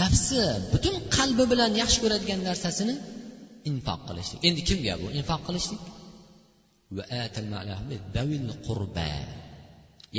nafsi 0.00 0.40
butun 0.72 0.94
qalbi 1.16 1.44
bilan 1.52 1.70
yaxshi 1.82 1.98
ko'radigan 2.04 2.40
narsasini 2.48 2.94
infoq 3.70 4.00
qilishlik. 4.08 4.40
Endi 4.48 4.60
kimga 4.68 4.94
bu 5.02 5.06
infoq 5.18 5.40
qilishlik? 5.48 5.82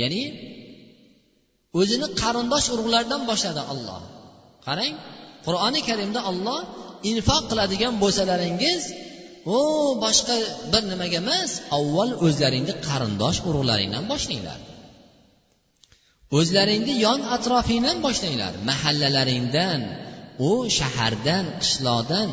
Ya'ni 0.00 0.22
o'zini 1.80 2.06
qarindosh 2.22 2.66
urug'lardan 2.74 3.22
boshladi 3.30 3.62
olloh 3.72 4.02
qarang 4.66 4.94
qur'oni 5.46 5.80
karimda 5.88 6.20
olloh 6.30 6.60
infoq 7.10 7.42
qiladigan 7.50 7.94
bo'lsalaringiz 8.02 8.82
u 9.56 9.58
boshqa 10.04 10.36
bir 10.72 10.82
nimaga 10.92 11.18
emas 11.24 11.50
avval 11.76 12.10
o'zlaringni 12.26 12.74
qarindosh 12.88 13.38
urug'laringdan 13.48 14.04
boshlanglar 14.12 14.58
o'zlaringni 16.36 16.94
yon 17.06 17.20
atrofingdan 17.36 17.98
boshlanglar 18.06 18.52
mahallalaringdan 18.70 19.80
u 20.50 20.52
shahardan 20.78 21.44
qishloqdan 21.62 22.28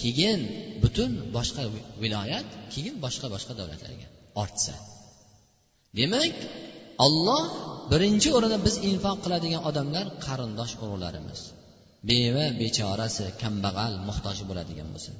keyin 0.00 0.40
butun 0.82 1.10
boshqa 1.36 1.62
viloyat 2.02 2.46
keyin 2.72 2.94
boshqa 3.04 3.26
boshqa 3.34 3.52
davlatlarga 3.60 4.08
ortsa. 4.42 4.74
Demak 5.98 6.34
olloh 7.06 7.44
birinchi 7.92 8.28
o'rinda 8.36 8.58
biz 8.66 8.74
infoq 8.90 9.16
qiladigan 9.24 9.62
odamlar 9.70 10.06
qarindosh 10.26 10.74
urug'larimiz 10.82 11.40
beva 12.10 12.46
bechorasi 12.60 13.24
kambag'al 13.42 13.94
muhtoj 14.08 14.38
bo'ladigan 14.48 14.88
bo'lsa 14.94 15.12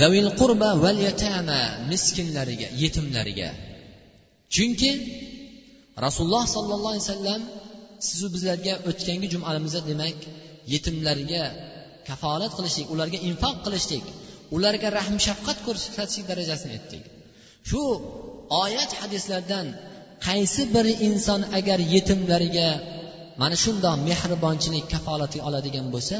davil 0.00 0.28
qurba 0.40 0.70
val 0.84 0.98
yatama 1.08 1.60
miskinlariga 1.90 2.68
yetimlariga. 2.82 3.50
Chunki 4.54 4.90
rasululloh 6.06 6.44
sollallohu 6.56 6.92
alayhi 6.94 7.06
vasallam 7.06 7.42
sizu 8.08 8.26
bizlarga 8.34 8.74
o'tgangi 8.90 9.26
jumalamizda 9.34 9.80
demak 9.90 10.18
yetimlarga 10.72 11.44
kafolat 12.08 12.52
qilishlik 12.58 12.86
ularga 12.94 13.18
infoq 13.28 13.56
qilishlik 13.66 14.04
ularga 14.56 14.88
rahm 14.98 15.16
shafqat 15.26 15.58
ko'rsatishlik 15.66 16.26
darajasini 16.30 16.72
aytdik. 16.76 17.04
Shu 17.68 17.80
oyat 18.64 18.90
hadislardan 19.00 19.66
qaysi 20.26 20.62
bir 20.74 20.86
inson 21.08 21.40
agar 21.58 21.78
yetimlarga 21.94 22.68
mana 23.40 23.56
shundoq 23.64 23.96
mehribonchilik 24.08 24.84
kafolatiga 24.94 25.42
oladigan 25.48 25.86
bo'lsa 25.94 26.16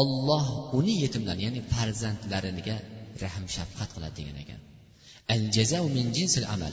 olloh 0.00 0.46
uni 0.78 0.94
yetimlar 1.04 1.36
ya'ni 1.44 1.60
farzandlariga 1.72 2.76
rahm 3.24 3.44
shafqat 3.56 3.88
qiladi 3.94 4.14
degan 4.18 4.36
ekan. 4.44 4.60
Al 5.34 5.42
jaza 5.56 5.78
min 5.96 6.06
jinsil 6.16 6.44
amal. 6.54 6.72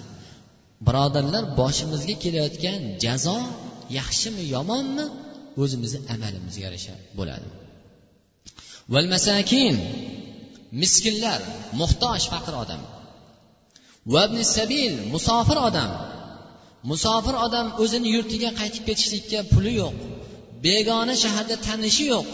Birodarlar 0.85 1.43
boshimizga 1.59 2.15
kelayotgan 2.23 2.81
jazo 3.03 3.37
yaxshimi 3.99 4.43
yomonmi 4.55 5.05
o'zimizni 5.61 5.99
amalimizga 6.13 6.61
yarasha 6.67 6.95
bo'ladi. 7.17 7.47
Val 8.93 9.07
masakin 9.15 9.75
miskinlar 10.81 11.39
muhtoj 11.81 12.21
faqir 12.33 12.55
odam. 12.63 12.81
Vabni 14.13 14.43
sabil 14.57 14.93
musofir 15.13 15.57
odam. 15.69 15.91
Musofir 16.91 17.35
odam 17.45 17.67
o'zini 17.83 18.09
yurtiga 18.15 18.49
qaytib 18.59 18.83
ketishlikka 18.89 19.39
puli 19.53 19.73
yo'q 19.81 19.95
begona 20.65 21.15
shaharda 21.23 21.55
tanishi 21.67 22.05
yo'q. 22.13 22.27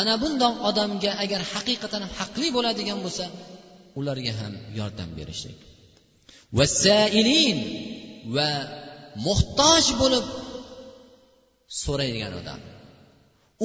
Ana 0.00 0.14
bundoq 0.22 0.54
odamga 0.68 1.12
agar 1.24 1.40
haqiqatan 1.52 2.02
haqli 2.16 2.48
bo'ladigan 2.56 2.98
bo'lsa 3.04 3.24
ularga 3.98 4.32
ham 4.40 4.52
yordam 4.78 5.10
berishlik. 5.18 5.58
Vassailin 6.58 7.58
va 8.36 8.50
muhtoj 9.26 9.84
bo'lib 10.00 10.26
so'raydigan 11.82 12.32
odam. 12.40 12.60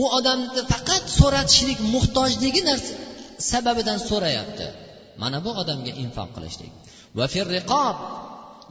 U 0.02 0.04
odamni 0.18 0.62
faqat 0.74 1.04
so'ratishlik 1.20 1.80
muhtojligi 1.96 2.62
narsa 2.70 2.94
sababidan 3.52 4.00
so'rayapti. 4.10 4.68
Mana 5.22 5.38
bu 5.46 5.52
odamga 5.62 5.92
infoq 6.04 6.30
qilishlik. 6.36 6.72
Va 7.18 7.26
firriqob 7.34 7.96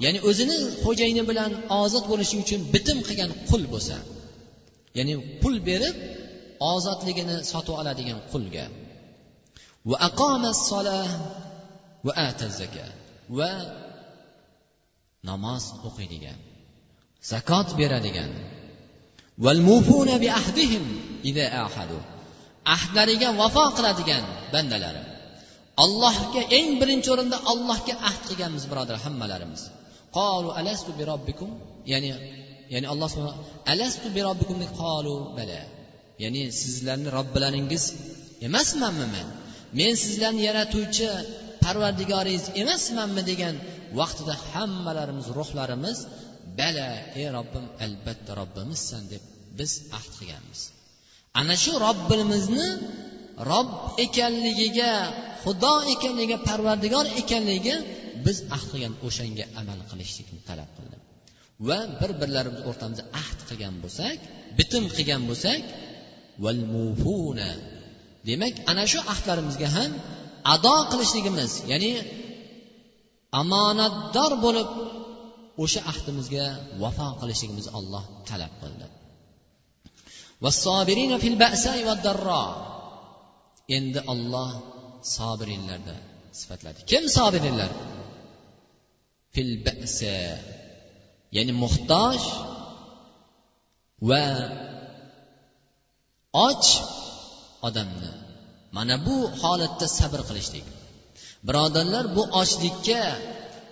ya'ni 0.05 0.19
o'zini 0.29 0.57
xo'jayini 0.85 1.23
bilan 1.31 1.51
ozod 1.83 2.05
bo'lishi 2.13 2.37
uchun 2.45 2.61
bitim 2.75 2.99
qilgan 3.07 3.31
qul 3.51 3.63
bo'lsa 3.73 3.97
ya'ni 4.99 5.15
pul 5.43 5.57
berib 5.69 5.97
ozodligini 6.73 7.37
sotib 7.53 7.75
oladigan 7.81 8.19
qulga. 8.33 8.67
Va 9.91 9.97
aqoma 10.09 10.51
va 12.07 12.13
va 13.39 13.51
namoz 15.29 15.65
o'qiydigan 15.89 16.39
zakot 17.31 17.69
beradigan 17.81 18.31
ahdlariga 22.75 23.29
vafo 23.41 23.65
qiladigan 23.77 24.25
bandalari. 24.55 25.03
Allohga 25.85 26.43
eng 26.59 26.69
birinchi 26.81 27.09
o'rinda 27.15 27.39
allohga 27.53 27.95
ahd 28.09 28.23
qilganmiz 28.29 28.65
birodar 28.71 28.97
hammalarimiz. 29.05 29.63
Qolu 30.17 30.49
alastu 30.61 30.91
bi 30.99 31.05
robbikum? 31.13 31.51
Ya'ni 31.93 32.09
ya'ni 32.75 32.87
alloh 32.93 33.09
subhanahu 33.13 33.39
alastu 33.73 34.07
bi 34.17 34.21
robbikum 34.29 34.59
qolu 34.81 35.15
bala. 35.39 35.61
Ya'ni 36.23 36.43
sizlarni 36.61 37.09
robbilaringiz 37.19 37.85
emasmanmi 38.49 39.07
men? 39.15 39.29
Men 39.79 39.93
sizlarni 40.05 40.43
yaratuvchi 40.49 41.07
parvardigoringiz 41.67 42.45
emasmanmi 42.63 43.23
degan 43.31 43.55
vaqtida 44.01 44.35
hammalarimiz 44.51 45.27
ruhlarimiz 45.39 45.99
bala 46.59 46.89
ey 47.21 47.27
robbim 47.37 47.67
albatta 47.85 48.33
robbimizsan 48.41 49.03
deb 49.13 49.23
biz 49.59 49.73
ahd 49.99 50.13
qilganmiz. 50.19 50.61
Ana 51.41 51.55
shu 51.65 51.73
robbimizni 51.87 52.69
robb 53.51 53.71
ekanligiga 54.05 54.93
xudo 55.45 55.75
ekanligiga 55.95 56.39
parvardigor 56.49 57.07
ekanligiga 57.23 57.77
biz 58.27 58.39
ahd 58.57 58.67
qilgan 58.73 58.95
o'shanga 59.07 59.45
amal 59.61 59.81
qilishlikni 59.91 60.41
talab 60.49 60.71
qildi 60.77 60.97
va 61.69 61.79
bir 62.01 62.11
birlarimiz 62.21 62.63
o'rtamizda 62.71 63.05
ahd 63.23 63.39
qilgan 63.49 63.75
bo'lsak 63.85 64.19
bitim 64.59 64.85
qilgan 64.97 65.23
bo'lsak 65.31 65.61
demak 68.29 68.55
ana 68.71 68.85
shu 68.93 69.01
ahdlarimizga 69.13 69.69
ham 69.77 69.93
ado 70.55 70.77
qilishligimiz 70.91 71.53
ya'ni 71.71 71.93
omonatdor 73.41 74.33
bo'lib 74.45 74.71
o'sha 75.63 75.81
ahdimizga 75.93 76.47
vafo 76.83 77.09
qilishligimizni 77.21 77.73
olloh 77.79 78.05
talab 78.29 78.53
qildi. 78.63 78.87
Endi 83.77 84.01
olloh 84.13 84.51
sobirinlarni 85.17 85.97
sifatladi. 86.41 86.79
Kim 86.91 87.05
sobirinlar? 87.17 87.71
Fil 89.35 89.53
ba'sa 89.67 90.17
ya'ni 91.37 91.53
muhtoj 91.63 92.21
va 94.09 94.25
och 96.47 96.65
odamni 97.69 98.26
mana 98.77 98.95
bu 99.07 99.17
holatda 99.43 99.87
sabr 99.99 100.21
qilishlik. 100.29 100.67
Birodarlar 101.49 102.05
bu 102.17 102.23
ochlikka 102.41 103.03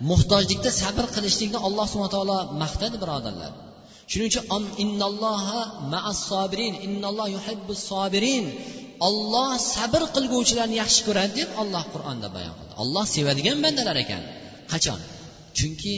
muhtojlikda 0.09 0.71
sabr 0.81 1.05
qilishlikni 1.15 1.59
alloh 1.67 1.85
subhana 1.91 2.11
taolo 2.15 2.39
maqtadi 2.63 2.97
birodarlar. 3.03 3.51
Shuning 4.11 4.29
uchun 4.31 4.63
innalloha 4.83 5.61
ma'as 5.93 6.19
sobirin 6.31 6.73
innalloh 6.87 7.27
yuhibbus 7.35 7.81
sobirin 7.91 8.45
olloh 9.07 9.51
sabr 9.73 10.01
qilguvchilarni 10.15 10.75
yaxshi 10.83 11.01
ko'radi 11.07 11.33
deb 11.39 11.49
olloh 11.61 11.83
qur'onda 11.93 12.27
bayon 12.35 12.53
qildi. 12.59 12.73
Olloh 12.83 13.05
sevadigan 13.15 13.57
bandalar 13.65 13.97
ekan. 14.03 14.23
Qachon? 14.71 14.99
Chunki 15.57 15.95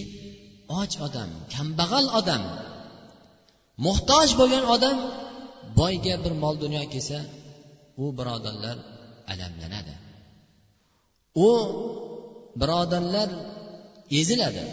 och 0.68 0.94
odam 1.06 1.30
kambag'al 1.54 2.06
odam 2.20 2.44
muhtoj 3.86 4.30
bo'lgan 4.40 4.66
odam 4.76 4.98
boyga 5.80 6.16
bir 6.24 6.34
mol 6.44 6.56
dunyo 6.64 6.84
kelsa 6.94 7.18
u 8.04 8.06
birodarlar 8.20 8.78
alamlanadi. 9.32 9.96
U 11.48 11.50
birodarlar 12.62 13.30
eziladi. 14.20 14.64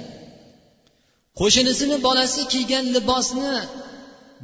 Qo'shnisini 1.40 1.96
bolasi 2.06 2.42
kiygan 2.52 2.84
libosni 2.96 3.54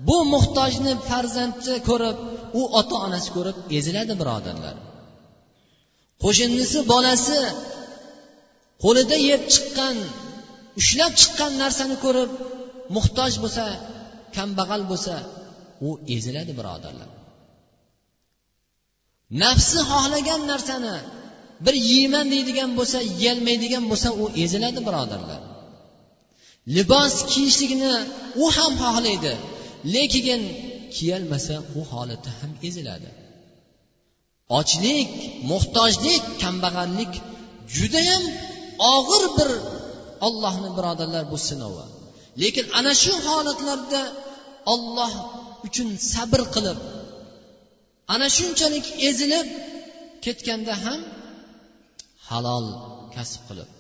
bu 0.09 0.17
muhtojni 0.35 0.93
farzandi 1.09 1.75
ko'rib 1.89 2.19
u 2.61 2.63
ota 2.81 2.97
onasi 3.07 3.29
ko'rib 3.37 3.57
eziladi 3.79 4.15
birodarlar. 4.21 4.77
Qo'shnisi 6.25 6.79
bolasi 6.93 7.41
qo'lida 8.85 9.17
yeb 9.31 9.43
chiqqan 9.53 9.97
ushlab 10.81 11.13
chiqqan 11.21 11.53
narsani 11.63 11.97
ko'rib 12.05 12.31
muhtoj 12.97 13.33
bo'lsa 13.43 13.65
kambag'al 14.37 14.83
bo'lsa 14.91 15.15
u 15.89 15.91
eziladi 16.17 16.53
birodarlar. 16.61 17.11
Nafsi 19.31 19.79
xohlagan 19.91 20.43
narsani 20.53 20.97
bir 21.65 21.75
yeyman 21.91 22.27
deydigan 22.35 22.71
bo'lsa 22.79 22.99
yeyolmaydigan 23.23 23.85
bo'lsa 23.91 24.09
u 24.23 24.25
eziladi 24.45 24.81
birodarlar. 24.89 25.41
Libos 26.77 27.15
kiyishlikni 27.33 27.93
u 28.43 28.45
ham 28.57 28.73
xohlaydi 28.83 29.33
lekin 29.95 30.43
kiyolmasa 30.95 31.55
u 31.79 31.81
holatda 31.91 32.31
ham 32.41 32.53
eziladi. 32.69 33.11
Ochlik 34.59 35.11
muhtojlik 35.51 36.23
kambag'allik 36.43 37.13
judayam 37.77 38.25
og'ir 38.95 39.25
bir 39.37 39.51
ollohni 40.27 40.71
birodarlar 40.77 41.25
bu 41.33 41.39
sinovi. 41.49 41.85
Lekin 42.43 42.67
ana 42.79 42.93
shu 43.03 43.15
holatlarda 43.27 44.03
olloh 44.73 45.13
uchun 45.67 45.89
sabr 46.13 46.41
qilib 46.55 46.79
ana 48.15 48.27
shunchalik 48.37 48.87
ezilib 49.09 49.49
ketganda 50.25 50.75
ham 50.85 51.01
halol 52.29 52.67
kasb 53.15 53.41
qilib 53.49 53.71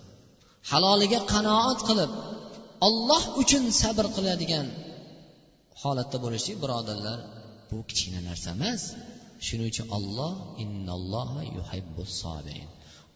haloliga 0.70 1.20
qanoat 1.32 1.80
qilib 1.88 2.12
olloh 2.86 3.24
uchun 3.42 3.64
sabr 3.82 4.06
qiladigan 4.16 4.66
holatda 5.82 6.16
bo'lishlik 6.24 6.56
birodarlar 6.64 7.18
bu 7.70 7.78
kichkina 7.88 8.20
narsa 8.28 8.48
emas. 8.56 8.82
Shuning 9.46 9.68
uchun 9.72 9.86
olloh 9.96 10.32
innalloha 10.64 11.40
yuhibbus 11.56 12.10
sobirin 12.22 12.70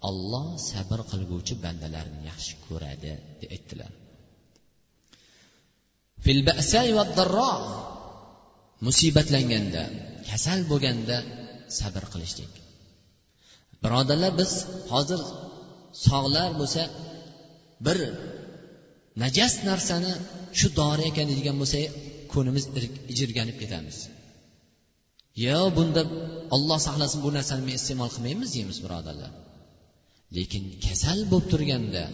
olloh 0.09 0.47
sabr 0.71 0.99
qilguvchi 1.11 1.55
bandalarni 1.65 2.21
yaxshi 2.31 2.55
ko'radi 2.67 3.13
deb 3.41 3.51
aytdilar. 3.57 3.93
Musibatlanganda 8.87 9.83
kasal 10.29 10.61
bo'lganda 10.71 11.17
sabr 11.79 12.05
qilishlik. 12.13 12.53
Birodarlar 13.83 14.33
biz 14.41 14.53
hozir 14.93 15.21
sog'lar 16.07 16.51
bo'lsa 16.61 16.83
bir 17.87 17.99
najas 19.23 19.55
narsani 19.69 20.13
shu 20.59 20.69
dori 20.81 21.03
ekan 21.11 21.27
deydigan 21.31 21.57
bo'lsa 21.63 21.79
ko'nimiz 22.33 22.65
ijirganib 23.13 23.57
ketamiz. 23.63 23.97
Yo 25.47 25.59
bunda 25.77 26.03
olloh 26.55 26.79
saqlasin 26.87 27.19
bu 27.25 27.31
narsani 27.39 27.63
men 27.69 27.77
iste'mol 27.81 28.11
qilmaymiz 28.15 28.51
deymiz 28.57 28.79
birodarlar. 28.85 29.33
Lekin 30.37 30.65
kasal 30.87 31.19
bo'lib 31.31 31.47
turganda 31.53 32.05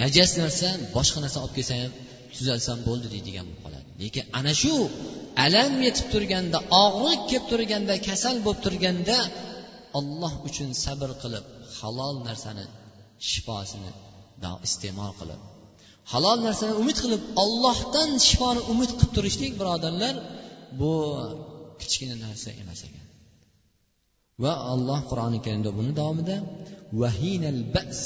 najas 0.00 0.32
narsa 0.42 0.68
boshqa 0.96 1.18
narsa 1.24 1.38
olib 1.44 1.54
kelsa 1.58 1.74
ham 1.82 1.92
tuzalsam 2.36 2.78
bo'ldi 2.88 3.06
deydigan 3.14 3.44
bo'lib 3.48 3.60
qoladi. 3.64 3.88
Lekin 4.02 4.24
ana 4.38 4.52
shu 4.62 4.74
alam 5.44 5.72
yetib 5.86 6.06
turganda 6.14 6.58
og'riq 6.84 7.20
kelib 7.30 7.44
turganda 7.52 7.94
kasal 8.08 8.36
bo'lib 8.44 8.60
turganda 8.66 9.16
olloh 9.98 10.32
uchun 10.48 10.68
sabr 10.84 11.10
qilib 11.22 11.44
halol 11.78 12.14
narsani 12.28 12.64
shifosini 13.30 13.90
iste'mol 14.66 15.12
qilib 15.20 15.40
halol 16.12 16.38
narsani 16.46 16.74
umid 16.82 16.98
qilib 17.04 17.22
ollohdan 17.42 18.10
shifoni 18.28 18.60
umid 18.72 18.90
qilib 18.96 19.12
turishlik 19.16 19.52
birodarlar 19.60 20.14
bu 20.80 20.92
kichkina 21.80 22.16
narsa 22.26 22.48
emas 22.62 22.80
ekan. 22.86 23.06
Va 24.42 24.52
alloh 24.74 25.00
qur'oni 25.10 25.38
karimda 25.46 25.70
buni 25.78 25.92
davomida 26.00 26.36
vahinal 27.02 27.60
bas 27.74 28.00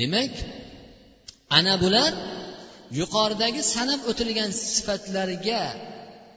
demak 0.00 0.32
ana 1.58 1.74
bular 1.82 2.12
yuqoridagi 3.00 3.62
sanab 3.74 4.00
o'tilgan 4.10 4.50
sifatlarga 4.72 5.62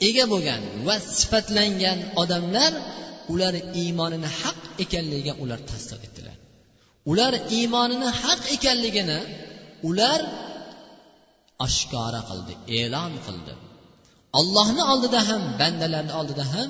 ega 0.08 0.25
bo'lgan 0.34 0.62
va 0.88 0.95
sifatlangan 1.17 1.99
odamlar 2.21 2.73
ular 3.34 3.53
iymonini 3.81 4.29
haq 4.41 4.60
ekanligiga 4.84 5.34
ular 5.43 5.60
tasdiq 5.71 6.01
etdilar. 6.08 6.38
Ular 7.12 7.34
iymonini 7.58 8.10
haq 8.21 8.41
ekanligini 8.55 9.19
ular 9.89 10.21
oshkora 11.65 12.21
qildi 12.29 12.53
e'lon 12.79 13.13
qildi. 13.25 13.53
Allohni 14.39 14.84
oldida 14.91 15.19
ham 15.29 15.41
bandalarni 15.62 16.13
oldida 16.19 16.45
ham 16.53 16.69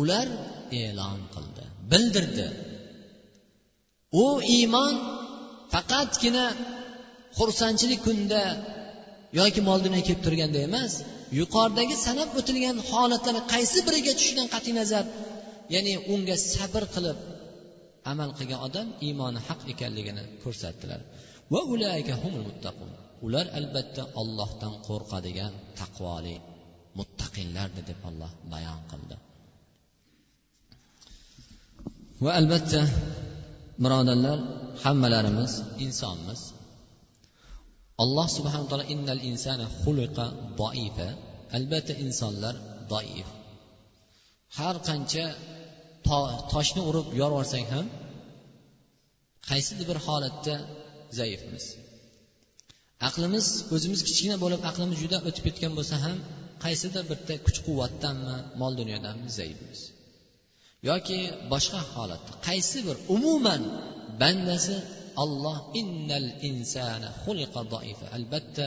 ular 0.00 0.26
e'lon 0.82 1.20
qildi. 1.34 1.47
Bildirdi. 1.92 2.46
U 4.24 4.26
iymon 4.56 4.94
faqatgina 5.72 6.46
xursandchilik 7.38 8.00
kunda 8.06 8.42
yoki 9.38 9.60
mol 9.68 9.78
dunyo 9.86 10.00
kelib 10.06 10.22
turganda 10.26 10.58
emas 10.68 10.92
yuqoridagi 11.40 11.96
sanab 12.06 12.30
o'tilgan 12.40 12.76
holatlar 12.90 13.36
qaysi 13.52 13.78
biriga 13.86 14.12
tushishidan 14.16 14.48
qat'iy 14.54 14.74
nazar 14.80 15.04
ya'ni 15.74 15.92
unga 16.14 16.36
sabr 16.52 16.84
qilib 16.94 17.18
amal 18.12 18.30
qilgan 18.38 18.60
odam 18.68 18.88
iymoni 19.06 19.40
haq 19.48 19.60
ekanligini 19.72 20.24
ko'rsatdilar. 20.42 21.00
Va 21.52 21.60
ular 23.26 23.46
albatta 23.58 24.02
ollohdan 24.20 24.74
qo'rqadigan 24.86 25.52
taqvoli 25.80 26.36
muttaqillardir 26.98 27.84
deb 27.90 28.00
olloh 28.08 28.30
bayon 28.52 28.80
qildi. 28.90 29.16
Va 32.24 32.30
albatta 32.40 32.80
birodarlar 33.84 34.38
hammalarimiz 34.84 35.52
insonmiz. 35.86 36.40
Alloh 38.02 38.26
subhana 38.36 38.66
taolo 38.70 38.84
innal 38.94 39.20
insana 39.30 39.66
xuliqa 39.82 40.26
doifa 40.60 41.08
albatta 41.56 41.94
insonlar 42.04 42.54
doif 42.92 43.28
har 44.58 44.76
qancha 44.88 45.24
toshni 46.52 46.82
urib 46.90 47.06
yorvorsang 47.20 47.66
ham 47.72 47.86
qaysidir 49.48 49.86
bir 49.90 49.98
holatda 50.06 50.54
zaifmiz. 51.18 51.64
Aqlimiz 53.08 53.46
o'zimiz 53.74 54.00
kichkina 54.08 54.36
bo'lib 54.44 54.60
aqlimiz 54.70 54.96
juda 55.02 55.18
o'tib 55.28 55.44
ketgan 55.48 55.72
bo'lsa 55.78 55.96
ham 56.04 56.16
qaysidir 56.64 57.02
bitta 57.12 57.34
kuch 57.46 57.58
quvvatdanmi 57.66 58.36
mol 58.60 58.72
dunyodanmi 58.80 59.28
zaifmiz. 59.40 59.80
Yoki 60.90 61.18
boshqa 61.52 61.80
holatda. 61.94 62.32
Qaysi 62.48 62.78
bir 62.86 62.96
umuman 63.16 63.62
bandasi 64.20 64.76
alloh 65.22 65.58
innal 65.80 66.28
insana 66.48 67.08
xuliqa 67.22 67.60
doifa. 67.74 68.06
Albatta 68.16 68.66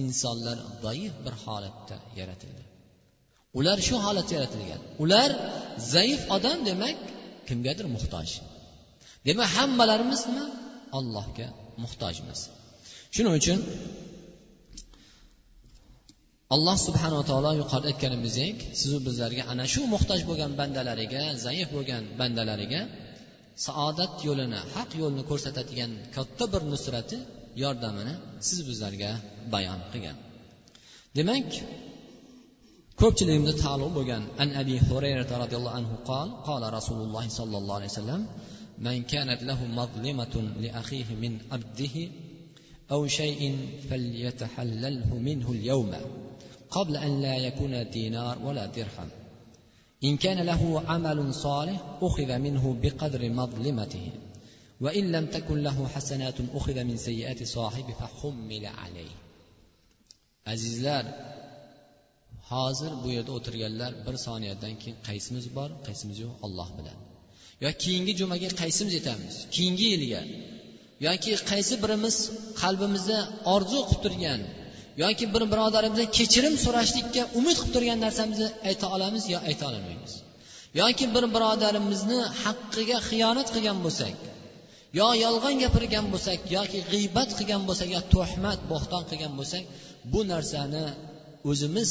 insonlar 0.00 0.58
zaif 0.84 1.14
bir 1.24 1.34
holatda 1.44 1.96
yaratildi. 2.18 2.62
Ular 3.58 3.78
shu 3.88 3.96
holatda 4.06 4.32
yaratilgan. 4.38 4.80
Ular 5.02 5.30
zaif 5.94 6.20
odam 6.36 6.58
demak 6.68 6.98
kimgadir 7.48 7.86
muhtoj. 7.96 8.28
Demak 9.26 9.48
hammalarimiz 9.56 10.20
nima? 10.28 10.46
Allohga 10.98 11.48
muhtojmiz. 11.82 12.40
Shuning 13.14 13.34
uchun 13.40 13.58
alloh 16.55 16.77
subhanava 16.87 17.23
taolo 17.29 17.51
yuqorida 17.61 17.87
aytganimizdek 17.91 18.57
sizu 18.79 18.97
bizlarga 19.07 19.43
ana 19.51 19.65
shu 19.73 19.81
muhtoj 19.93 20.21
bo'lgan 20.29 20.51
bandalariga 20.59 21.21
zaif 21.45 21.67
bo'lgan 21.75 22.03
bandalariga 22.19 22.81
saodat 23.67 24.13
yo'lini 24.27 24.59
haq 24.75 24.89
yo'lni 25.01 25.23
ko'rsatadigan 25.29 25.91
katta 26.15 26.45
bir 26.53 26.61
nusrati 26.73 27.17
yordamini 27.63 28.13
siz 28.47 28.59
bizlarga 28.69 29.11
bayon 29.53 29.79
qilgan 29.91 30.17
demak 31.17 31.49
ko'pchiligimizda 33.01 33.55
ta'lum 33.65 33.91
bo'lgan 33.97 34.23
an 34.43 34.49
abi 34.61 34.75
hurayra 34.87 35.23
roziyallohu 35.43 35.77
anhu 35.79 35.95
qol 36.09 36.27
qola 36.47 36.67
rasululloh 36.77 37.23
sollallohu 37.39 37.77
alayhi 37.79 37.93
vasallam 37.95 38.23
من 38.87 39.03
كانت 39.03 39.43
له 39.43 39.65
مظلمة 39.65 40.35
لأخيه 40.63 41.09
من 41.23 41.37
عبده 41.51 41.95
أو 42.91 43.07
شيء 43.07 43.41
فليتحلله 43.89 45.15
منه 45.15 45.51
اليوم 45.51 45.91
قبل 46.71 46.97
أن 46.97 47.21
لا 47.21 47.35
يكون 47.37 47.89
دينار 47.89 48.39
ولا 48.45 48.65
درهم 48.65 49.09
إن 50.03 50.17
كان 50.17 50.39
له 50.45 50.83
عمل 50.87 51.33
صالح 51.33 51.79
أخذ 52.01 52.37
منه 52.37 52.77
بقدر 52.83 53.29
مظلمته 53.29 54.09
وإن 54.81 55.11
لم 55.11 55.25
تكن 55.25 55.63
له 55.63 55.87
حسنات 55.87 56.35
أخذ 56.53 56.83
من 56.83 56.97
سيئات 56.97 57.43
صاحبه 57.43 57.93
فحمل 57.93 58.65
عليه 58.65 59.15
azizlar 60.53 61.05
hozir 62.51 62.91
bu 63.03 63.07
yerda 63.15 63.31
o'tirganlar 63.37 63.91
bir 64.05 64.15
soniyadan 64.27 64.73
keyin 64.81 64.97
qaysimiz 65.07 65.45
bor 65.57 65.69
qaysimiz 65.87 66.17
yo'q 66.25 66.33
olloh 66.45 66.69
biladi 66.77 67.01
yo 67.63 67.69
keyingi 67.83 68.13
jumaga 68.21 68.49
qaysimiz 68.61 68.93
yetamiz 68.99 69.35
keyingi 69.55 69.85
yilga 69.93 70.21
yoki 71.07 71.31
qaysi 71.51 71.73
birimiz 71.83 72.15
qalbimizda 72.61 73.17
orzu 73.55 73.79
qilib 73.89 74.01
turgan 74.05 74.41
yoki 75.02 75.26
bir 75.34 75.42
birodarimizdan 75.52 76.08
kechirim 76.18 76.54
so'rashlikka 76.64 77.22
umid 77.38 77.56
qilib 77.60 77.72
turgan 77.76 77.98
narsamizni 78.06 78.48
ayta 78.68 78.86
olamiz 78.96 79.24
yo 79.34 79.38
ayta 79.48 79.64
olmaymiz. 79.70 80.12
Yoki 80.80 81.06
bir 81.14 81.24
birodarimizni 81.34 82.20
haqqiga 82.42 82.98
xiyonat 83.08 83.48
qilgan 83.54 83.78
bo'lsak 83.86 84.14
yo 84.98 85.08
yolg'on 85.24 85.54
gapirgan 85.62 86.06
bo'lsak 86.12 86.40
yoki 86.56 86.78
g'iybat 86.92 87.30
qilgan 87.38 87.62
bo'lsak 87.68 87.88
yo 87.96 88.00
tuhmat 88.14 88.60
bo'xton 88.72 89.02
qilgan 89.10 89.32
bo'lsak 89.38 89.64
bu 90.12 90.20
narsani 90.32 90.86
o'zimiz 91.50 91.90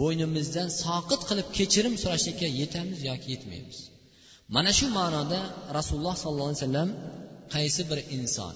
bo'ynimizdan 0.00 0.68
soqit 0.84 1.22
qilib 1.28 1.48
kechirim 1.58 1.94
so'rashlikka 2.02 2.48
yetamiz 2.60 2.98
yoki 3.10 3.26
yetmaymiz. 3.34 3.78
Mana 4.54 4.72
shu 4.78 4.86
ma'noda 4.98 5.40
rasululloh 5.78 6.16
sollallohu 6.22 6.50
alayhi 6.50 6.62
vasallam 6.64 6.90
qaysi 7.54 7.82
bir 7.90 7.98
inson? 8.16 8.54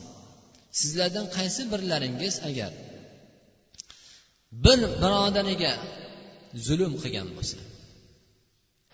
Sizlardan 0.80 1.26
qaysi 1.36 1.62
birlaringiz 1.72 2.34
agar 2.50 2.72
bir 4.64 4.80
birodariga 5.02 5.72
zulm 6.66 6.92
qilgan 7.02 7.28
bo'lsa 7.36 7.58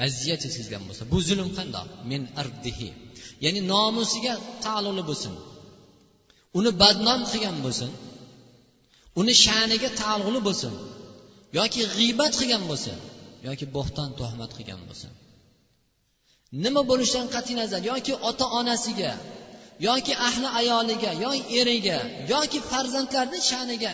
aziyat 0.07 0.41
yetkazgan 0.47 0.83
bo'lsa 0.89 1.03
bu 1.13 1.19
zulm 1.29 1.49
qandoq? 1.59 1.89
Min 2.11 2.23
ardihi. 2.43 2.89
Ya'ni 3.45 3.61
nomusiga 3.73 4.35
taalluqli 4.65 5.03
bo'lsin. 5.11 5.35
Uni 6.59 6.71
badnom 6.83 7.21
qilgan 7.33 7.57
bo'lsin. 7.65 7.91
Uni 9.21 9.35
sha'niga 9.45 9.89
taalluqli 10.01 10.41
bo'lsin. 10.49 10.75
Yoki 11.59 11.81
g'iybat 11.97 12.33
qilgan 12.41 12.65
bo'lsin. 12.71 12.97
Yoki 13.49 13.65
bo'xton 13.77 14.09
tuhmat 14.21 14.51
qilgan 14.59 14.81
bo'lsin. 14.89 15.13
Nima 16.65 16.83
bo'lishidan 16.91 17.29
qat'iy 17.35 17.57
nazar? 17.61 17.81
Yoki 17.93 18.13
ota 18.29 18.47
onasiga 18.61 19.13
yoki 19.89 20.15
ahli 20.29 20.49
ayoliga 20.61 21.11
yoki 21.25 21.43
eriga 21.61 21.99
yoki 22.33 22.59
farzandlarni 22.71 23.39
sha'niga 23.51 23.93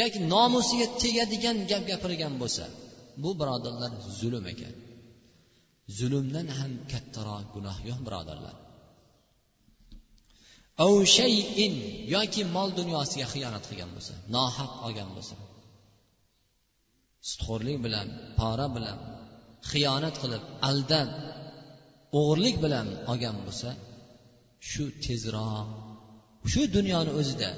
yoki 0.00 0.18
nomusiga 0.34 0.86
tegadigan 1.02 1.56
gap 1.70 1.82
gapirgan 1.90 2.34
bo'lsa 2.42 2.64
bu 3.22 3.30
birodarlar 3.40 3.92
zulm 4.20 4.44
ekan. 4.52 4.74
Zulmdan 5.98 6.46
ham 6.58 6.72
kattaroq 6.92 7.46
gunoh 7.54 7.76
yo'q 7.88 8.00
birodarlar. 8.06 8.56
Shayin 11.16 11.74
yoki 12.14 12.42
mol 12.56 12.68
dunyosiga 12.78 13.26
xiyonat 13.32 13.64
qilgan 13.68 13.90
bo'lsa 13.96 14.14
nohaq 14.34 14.72
olgan 14.86 15.10
bo'lsa 15.16 15.34
sutxo'rlik 17.28 17.78
bilan 17.86 18.06
pora 18.38 18.66
bilan 18.76 18.98
xiyonat 19.70 20.16
qilib 20.22 20.42
aldab 20.68 21.08
o'g'irlik 22.18 22.56
bilan 22.64 22.86
olgan 23.10 23.36
bo'lsa 23.46 23.70
shu 24.70 24.84
tezroq 25.04 25.68
shu 26.52 26.62
dunyoni 26.76 27.12
o'zida 27.20 27.50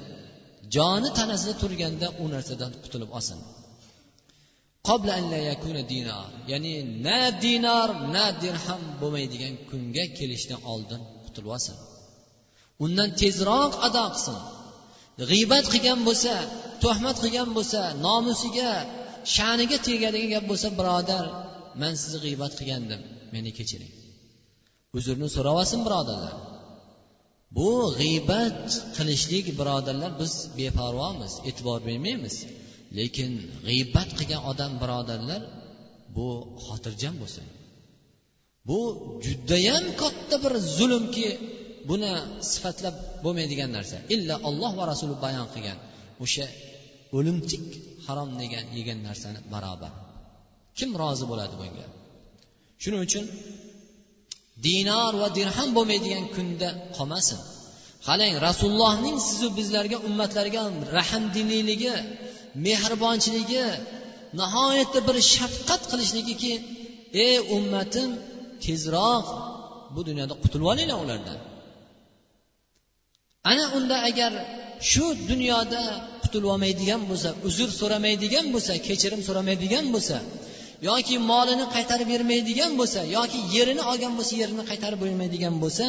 joni 0.75 1.09
tanasida 1.17 1.53
turganda 1.61 2.07
u 2.23 2.25
narsadan 2.33 2.71
qutulib 2.83 3.11
olsin. 3.17 3.39
Ya'ni 6.51 6.73
na 7.05 7.21
dinor 7.43 7.89
na 8.15 8.25
dirham 8.43 8.83
bo'lmaydigan 9.01 9.53
kunga 9.69 10.05
kelishdan 10.17 10.59
oldin 10.73 11.01
qutulib 11.25 11.51
olsin. 11.57 11.75
Undan 12.83 13.09
tezroq 13.21 13.73
ado 13.87 14.05
qilsin. 14.15 14.37
G'iybat 15.29 15.65
qilgan 15.73 15.99
bo'lsa 16.07 16.33
tuhmat 16.83 17.17
qilgan 17.23 17.49
bo'lsa 17.57 17.81
nomusiga 18.07 18.71
sha'niga 19.35 19.77
tegadigan 19.87 20.29
gap 20.35 20.45
bo'lsa 20.51 20.67
birodar 20.79 21.25
man 21.81 21.93
sizni 22.01 22.19
g'iybat 22.25 22.53
qilgandim 22.59 23.01
meni 23.33 23.51
kechiring. 23.57 23.93
Uzrni 24.97 25.27
so'rab 25.35 25.55
olsin 25.61 25.79
birodarlar. 25.87 26.35
Bu 27.57 27.69
g'iybat 27.99 28.63
qilishlik 28.95 29.45
birodarlar 29.59 30.11
biz 30.21 30.33
beparvomiz 30.59 31.33
e'tibor 31.49 31.79
bermaymiz. 31.87 32.35
Lekin 32.97 33.31
g'iybat 33.67 34.09
qilgan 34.19 34.41
odam 34.51 34.71
birodarlar 34.83 35.41
bu 36.15 36.27
xotirjam 36.65 37.15
bo'lsin 37.21 37.45
bu 38.69 38.79
judayam 39.25 39.85
katta 40.01 40.35
bir 40.43 40.53
zulmki 40.77 41.27
buni 41.89 42.11
sifatlab 42.51 42.95
bo'lmaydigan 43.23 43.71
narsa. 43.77 43.97
Illa 44.15 44.35
olloh 44.49 44.71
va 44.79 44.83
rasuli 44.91 45.15
bayon 45.25 45.47
qilgan 45.53 45.77
o'sha 46.23 46.45
o'limtik 47.17 47.65
harom 48.05 48.29
degan 48.41 48.65
yegan 48.77 48.99
narsani 49.07 49.39
barobar. 49.53 49.91
Kim 50.77 50.89
rozi 51.01 51.25
bo'ladi 51.31 51.55
bunga? 51.61 51.87
Shuning 52.81 53.01
uchun 53.07 53.25
dinor 54.67 55.13
va 55.21 55.27
dirham 55.37 55.69
bo'lmaydigan 55.77 56.25
kunda 56.35 56.69
qolmasin. 56.97 57.39
Qarang 58.07 58.33
rasulullohning 58.47 59.17
sizu 59.27 59.47
bizlarga 59.59 59.97
ummatlarga 60.07 60.61
rahmdiliyligi 60.97 61.93
mehribonchiligi 62.65 63.65
nihoyatda 64.39 64.99
bir 65.07 65.17
shafqat 65.35 65.81
qilishligiki 65.91 66.53
ey 67.25 67.35
ummatim 67.57 68.09
tezroq 68.65 69.25
bu 69.95 70.01
dunyoda 70.09 70.33
qutulib 70.43 70.67
olinglar 70.73 70.97
ulardan. 71.05 71.37
Ana 73.51 73.65
unda 73.77 73.97
agar 74.09 74.31
shu 74.91 75.05
dunyoda 75.31 75.83
qutulib 76.23 76.49
olmaydigan 76.53 77.01
bo'lsa 77.09 77.29
uzr 77.47 77.69
so'ramaydigan 77.79 78.45
bo'lsa 78.53 78.73
kechirim 78.87 79.21
so'ramaydigan 79.27 79.85
bo'lsa 79.93 80.17
yoki 80.87 81.15
molini 81.31 81.65
qaytarib 81.75 82.07
bermaydigan 82.13 82.71
bo'lsa 82.79 82.99
yoki 83.17 83.39
yerini 83.55 83.81
olgan 83.91 84.13
bo'lsa 84.17 84.33
yerini 84.41 84.63
qaytarib 84.71 84.99
bermaydigan 85.05 85.55
bo'lsa 85.63 85.85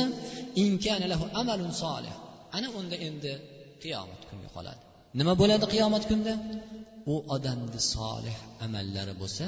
amalun 1.41 1.73
solih. 1.83 2.15
Ana 2.57 2.69
unda 2.79 2.97
endi 3.09 3.33
qiyomat 3.83 4.23
kuni 4.31 4.49
qoladi. 4.57 4.81
Nima 5.21 5.33
bo'ladi 5.41 5.67
qiyomat 5.73 6.05
kunda 6.11 6.33
u 7.13 7.15
odamni 7.35 7.81
solih 7.95 8.37
amallari 8.67 9.15
bo'lsa 9.23 9.47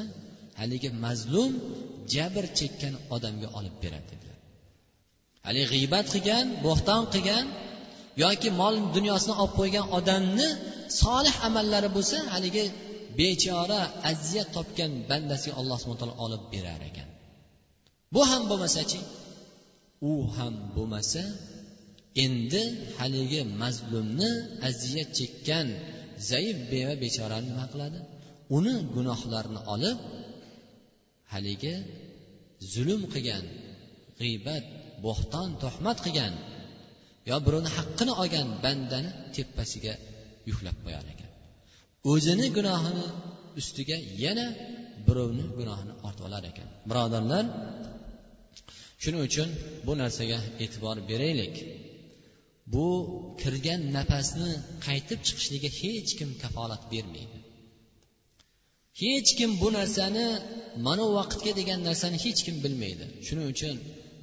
haligi 0.60 0.88
mazlum 1.04 1.52
jabr 2.14 2.44
chekkan 2.58 2.94
odamga 3.14 3.48
olib 3.58 3.74
beradi 3.82 4.06
dedilar. 4.12 4.38
Haligi 5.46 5.66
g'iybat 5.72 6.06
qilgan 6.14 6.46
bo'xton 6.66 7.02
qilgan 7.14 7.44
yoki 8.24 8.48
mol 8.60 8.74
dunyosini 8.96 9.34
olib 9.42 9.54
qo'ygan 9.60 9.86
odamni 9.98 10.48
solih 11.02 11.34
amallari 11.48 11.88
bo'lsa 11.96 12.18
haligi 12.34 12.64
bechora 13.18 13.80
aziyat 14.12 14.48
topgan 14.56 14.92
bandasiga 15.10 15.54
alloh 15.60 15.76
subhana 15.80 16.00
taolo 16.02 16.16
olib 16.26 16.42
berar 16.52 16.80
ekan. 16.90 17.08
Bu 18.14 18.22
ham 18.30 18.42
bo'lmasachi? 18.50 19.00
U 20.10 20.12
ham 20.36 20.54
bo'lmasa 20.76 21.22
endi 22.24 22.62
haligi 22.98 23.40
mazlumni 23.62 24.30
aziyat 24.68 25.10
chekkan 25.18 25.66
zaif 26.30 26.56
beva 26.72 26.94
bechorani 27.02 27.46
nima 27.50 27.66
qiladi? 27.72 27.98
Uni 28.56 28.74
gunohlarini 28.94 29.60
olib 29.74 29.98
haligi 31.32 31.74
zulm 32.72 33.02
qilgan 33.14 33.44
g'iybat 34.20 34.64
bo'xton 35.04 35.48
tuhmat 35.62 35.98
qilgan 36.04 36.34
yo 37.30 37.36
birovni 37.46 37.70
haqqini 37.76 38.12
olgan 38.22 38.48
bandani 38.64 39.10
tepasiga 39.34 39.94
yuklab 40.48 40.76
qo'yar 40.84 41.04
ekan. 41.12 41.21
O'zini 42.10 42.46
gunohini 42.56 43.06
ustiga 43.60 43.96
yana 44.24 44.46
birovni 45.06 45.44
gunohini 45.58 45.94
ortib 46.06 46.24
olar 46.28 46.42
ekan. 46.50 46.68
Birodarlar 46.90 47.44
shuning 49.02 49.22
uchun 49.28 49.48
bu 49.86 49.92
narsaga 50.02 50.38
e'tibor 50.64 50.96
beraylik. 51.10 51.54
Bu 52.74 52.86
kirgan 53.42 53.80
nafasni 53.96 54.50
qaytib 54.86 55.20
chiqishligiga 55.26 55.70
hech 55.80 56.10
kim 56.18 56.30
kafolat 56.42 56.82
bermaydi. 56.92 57.38
Hech 59.02 59.30
kim 59.38 59.50
bu 59.62 59.68
narsani 59.78 60.26
mana 60.86 61.04
vaqtga 61.18 61.52
degan 61.60 61.80
narsani 61.88 62.18
hech 62.24 62.40
kim 62.46 62.56
bilmaydi. 62.64 63.04
Shuning 63.26 63.46
uchun 63.54 63.74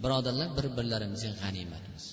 birodarlar 0.03 0.49
bir 0.57 0.65
birlarimizga 0.77 1.31
g'animatmiz. 1.41 2.03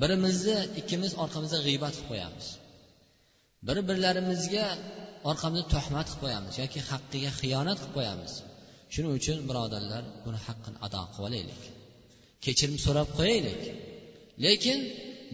Birimizni 0.00 0.58
ikkimiz 0.80 1.12
orqamizda 1.22 1.58
g'iybat 1.66 1.94
qilib 1.96 2.08
qo'yamiz. 2.10 2.46
Bir 3.66 3.78
birlarimizga 3.88 4.66
orqamizda 5.30 5.66
tuhmat 5.74 6.06
qilib 6.08 6.20
qo'yamiz 6.24 6.54
yoki 6.62 6.80
haqqiga 6.90 7.30
xiyonat 7.40 7.78
qilib 7.80 7.94
qo'yamiz. 7.98 8.32
Shuning 8.92 9.12
uchun 9.18 9.38
birodarlar 9.48 10.02
buni 10.24 10.38
haqqini 10.46 10.78
ado 10.86 11.02
qilib 11.12 11.26
olaylik 11.28 11.62
kechirim 12.44 12.76
so'rab 12.86 13.08
qo'yaylik. 13.18 13.60
Lekin 14.44 14.78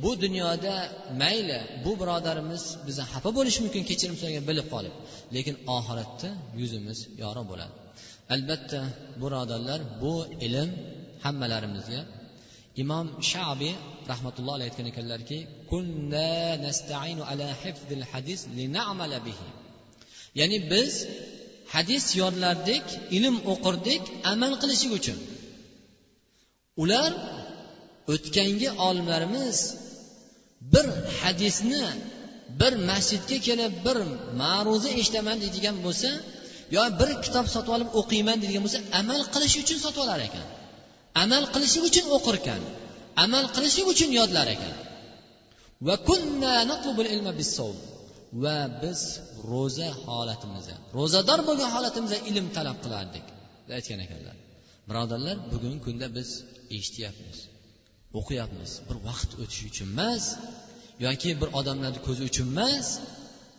bu 0.03 0.11
dunyoda 0.25 0.75
mayli 1.23 1.59
bu 1.85 1.93
birodarimiz 2.01 2.63
bizni 2.87 3.05
xafa 3.13 3.31
bo'lishi 3.39 3.61
mumkin 3.65 3.83
kechirim 3.91 4.17
so'ragan 4.21 4.45
bilib 4.51 4.67
qolib. 4.75 4.95
Lekin 5.37 5.57
oxiratda 5.77 6.29
yuzimiz 6.61 6.99
yorug' 7.23 7.49
bo'ladi. 7.51 7.75
Albatta 8.35 8.81
birodarlar 9.23 9.81
bu 10.03 10.15
ilm 10.47 10.71
hammalarimizga. 11.25 12.03
Imom 12.83 13.07
shabiy 13.33 13.75
rahmatulloh 14.13 14.55
alayhi 14.57 14.71
aytgan 14.71 14.87
ekanlarki 14.93 15.39
ya'ni 20.39 20.59
biz 20.73 20.93
hadis 21.75 22.05
yodlardik 22.23 22.87
ilm 23.17 23.37
o'qirdik 23.53 24.03
amal 24.33 24.53
qilishlik 24.63 24.93
uchun. 24.99 25.19
Ular 26.83 27.11
o'tgangi 28.15 28.69
olimlarimiz 28.87 29.59
bir 30.73 30.87
hadisni 31.21 31.85
bir 32.61 32.73
masjidga 32.91 33.39
kelib 33.49 33.73
bir 33.87 33.99
ma'ruza 34.43 34.91
eshitaman 35.01 35.37
deydigan 35.43 35.77
bo'lsa 35.87 36.11
yo 36.77 36.83
bir 37.01 37.11
kitob 37.25 37.47
sotib 37.55 37.73
olib 37.77 37.91
o'qiyman 38.01 38.37
deydigan 38.43 38.63
bo'lsa 38.67 38.81
amal 39.01 39.21
qilish 39.35 39.57
uchun 39.63 39.79
sotib 39.85 40.01
olar 40.05 40.21
ekan. 40.29 40.47
Amal 41.23 41.45
qilishlik 41.55 41.85
uchun 41.91 42.07
o'qir 42.17 42.35
ekan 42.41 42.63
amal 43.25 43.45
qilishlik 43.55 43.87
uchun 43.95 44.11
yodlar 44.21 44.47
ekan. 44.57 44.75
Va 48.45 48.59
biz 48.83 49.01
ro'za 49.53 49.89
holatimizda 50.07 50.77
ro'zador 50.99 51.41
bo'lgan 51.49 51.71
holatimizda 51.77 52.19
ilm 52.31 52.47
talab 52.57 52.79
qilardik 52.85 53.27
aytgan 53.77 54.01
ekanlar. 54.07 54.37
Birodarlar 54.89 55.37
bugungi 55.53 55.81
kunda 55.87 56.07
biz 56.17 56.29
eshityapmiz 56.77 57.39
o'qiyapmiz. 58.19 58.71
Bir 58.89 58.97
vaqt 59.09 59.31
o'tishi 59.43 59.65
uchun 59.73 59.89
emas 59.95 60.25
yoki 61.07 61.31
bir 61.41 61.49
odamlarni 61.59 62.01
ko'zi 62.07 62.23
uchun 62.31 62.47
emas 62.55 62.87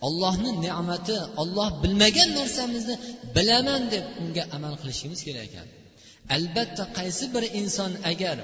ollohni 0.06 0.50
ne'mati 0.66 1.16
olloh 1.42 1.68
bilmagan 1.82 2.30
narsamizni 2.38 2.94
bilaman 3.36 3.82
deb 3.94 4.04
unga 4.22 4.44
amal 4.56 4.74
qilishimiz 4.80 5.20
kerak 5.26 5.44
ekan. 5.48 5.68
Albatta 6.36 6.84
qaysi 6.98 7.24
bir 7.34 7.44
inson 7.60 7.92
agar 8.12 8.36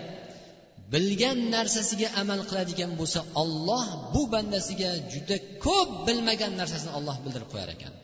bilgan 0.93 1.39
narsasiga 1.55 2.09
amal 2.23 2.41
qiladigan 2.51 2.91
bo'lsa 3.01 3.21
olloh 3.43 3.87
bu 4.15 4.23
bandasiga 4.35 4.91
juda 5.13 5.37
ko'p 5.65 5.91
bilmagan 6.07 6.53
narsasini 6.61 6.93
olloh 6.99 7.17
bildirib 7.25 7.49
qo'yar 7.53 7.71
ekan. 7.77 7.95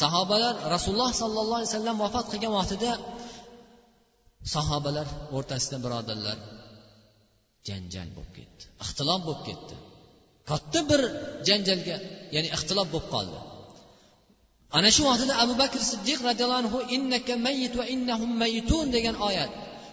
Sahobalar 0.00 0.54
rasululloh 0.74 1.12
sollallohu 1.22 1.58
alayhi 1.60 1.72
vasallam 1.72 1.96
vafot 2.04 2.26
qilgan 2.32 2.52
vaqtida 2.58 2.90
sahobalar 4.54 5.06
o'rtasida 5.36 5.76
birodarlar 5.84 6.38
janjal 7.68 8.08
bo'lib 8.16 8.32
ketdi 8.38 8.64
ixtilof 8.84 9.20
bo'lib 9.26 9.42
ketdi. 9.48 9.74
Katta 10.50 10.80
bir 10.90 11.00
janjalga 11.48 11.96
ya'ni 12.34 12.48
ixtilof 12.56 12.88
bo'lib 12.94 13.08
qoldi. 13.14 13.38
Ana 14.78 14.90
shu 14.96 15.02
vaqtida 15.10 15.34
abu 15.44 15.54
bakr 15.62 15.80
siddiq 15.92 16.18
roziyallohu 16.28 16.60
anhu 16.64 16.78
innaka 16.96 17.32
mayyit 17.46 17.72
va 17.80 17.84
innahum 17.94 18.30
mayyitun 18.42 18.86
degan 18.96 19.16
oyat 19.28 19.52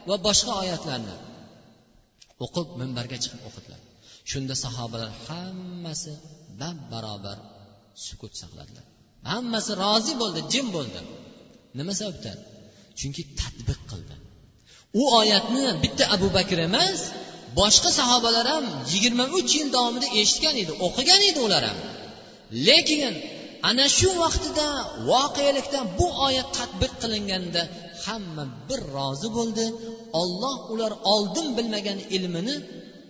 va 0.10 0.16
boshqa 0.28 0.54
oyatlarni 0.64 1.16
o'qib 2.44 2.68
minbarga 2.82 3.18
chiqib 3.24 3.42
o'qidilar 3.50 3.82
shunda 4.32 4.56
sahobalar 4.66 5.12
hammasi 5.28 6.14
bab 6.62 6.78
barobar 6.94 7.38
sukut 8.06 8.34
saqladilar. 8.42 8.86
Hammasi 9.32 9.72
rozi 9.84 10.14
bo'ldi 10.22 10.42
jim 10.54 10.68
bo'ldi. 10.76 11.00
Nima 11.80 11.94
sababdan? 12.00 12.38
Chunki 13.00 13.22
tadbiq 13.40 13.82
qildi. 13.92 14.16
U 15.02 15.04
oyatni 15.20 15.66
bitta 15.84 16.04
abu 16.16 16.28
bakr 16.38 16.58
emas 16.70 17.00
boshqa 17.60 17.90
sahobalar 18.00 18.46
ham 18.54 18.66
yigirma 18.92 19.26
uch 19.38 19.52
yil 19.60 19.70
davomida 19.76 20.08
eshitgan 20.22 20.56
edi 20.64 20.74
o'qigan 20.88 21.22
edi 21.30 21.40
ular 21.48 21.64
ham. 21.70 21.80
Lekin 22.68 23.02
ana 23.70 23.86
shu 23.98 24.10
vaqtida 24.24 24.68
voqelikda 25.12 25.80
bu 26.00 26.08
oyat 26.28 26.50
tadbiq 26.60 26.94
qilinganda 27.02 27.62
hamma 28.06 28.44
bir 28.70 28.80
rozi 28.96 29.30
bo'ldi. 29.38 29.66
Olloh 30.22 30.56
ular 30.74 30.94
oldin 31.14 31.48
bilmagan 31.58 32.00
ilmini 32.16 32.56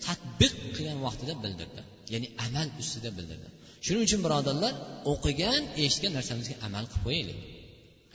tadbiq 0.05 0.53
qilgan 0.75 0.99
vaqtida 1.07 1.33
bildirdi. 1.43 1.81
Ya'ni 2.13 2.27
amal 2.45 2.67
ustida 2.81 3.09
bildirdi. 3.17 3.47
Shuning 3.85 4.03
uchun 4.07 4.21
birodarlar 4.25 4.73
o'qigan 5.11 5.61
eshitgan 5.83 6.11
narsamizga 6.17 6.55
amal 6.67 6.83
qilib 6.91 7.03
qo'yaylik. 7.07 7.39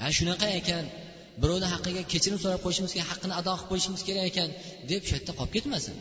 Ha 0.00 0.06
shunaqa 0.18 0.46
ekan 0.60 0.84
birovni 1.42 1.68
haqqiga 1.74 2.02
kechirim 2.12 2.38
so'rab 2.44 2.60
qo'yishimiz 2.64 2.92
kerak 2.96 3.08
haqqini 3.12 3.34
ado 3.40 3.52
qilib 3.56 3.68
qo'yishimiz 3.70 4.02
kerak 4.08 4.24
ekan 4.30 4.48
deb 4.90 5.02
shu 5.06 5.12
yerda 5.16 5.32
qolib 5.38 5.52
ketmasin. 5.56 5.96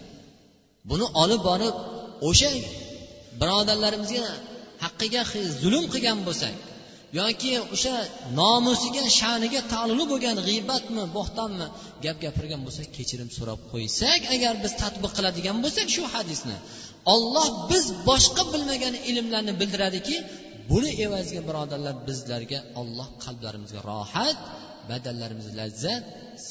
Buni 0.89 1.05
olib 1.23 1.41
borib 1.49 1.75
o'sha 2.29 2.51
birodarlarimizga 3.41 4.25
haqqiga 4.83 5.21
zulm 5.61 5.85
qilgan 5.93 6.19
bo'lsak 6.27 6.55
yoki 7.19 7.51
o'sha 7.75 7.93
nomusiga 8.41 9.03
sha'niga 9.19 9.61
taalluqli 9.73 10.05
bo'lgan 10.11 10.37
g'iybatmi 10.47 11.03
bo'xtonmi 11.17 11.67
gap 12.05 12.17
gapirgan 12.25 12.61
bo'lsak 12.67 12.87
kechirim 12.97 13.29
so'rab 13.37 13.59
qo'ysak 13.71 14.21
agar 14.35 14.53
biz 14.63 14.73
tadbiq 14.83 15.11
qiladigan 15.17 15.57
bo'lsak 15.63 15.87
shu 15.95 16.03
hadisni 16.13 16.57
olloh 17.13 17.47
biz 17.71 17.85
boshqa 18.09 18.43
bilmagan 18.53 18.95
ilmlarni 19.09 19.53
bildiradiki 19.61 20.15
buni 20.71 20.89
evaziga 21.05 21.41
birodarlar 21.49 21.95
bizlarga 22.07 22.59
olloh 22.81 23.07
qalblarimizga 23.25 23.81
rohat 23.91 24.37
badallarimizga 24.89 25.55
lazzat 25.61 26.03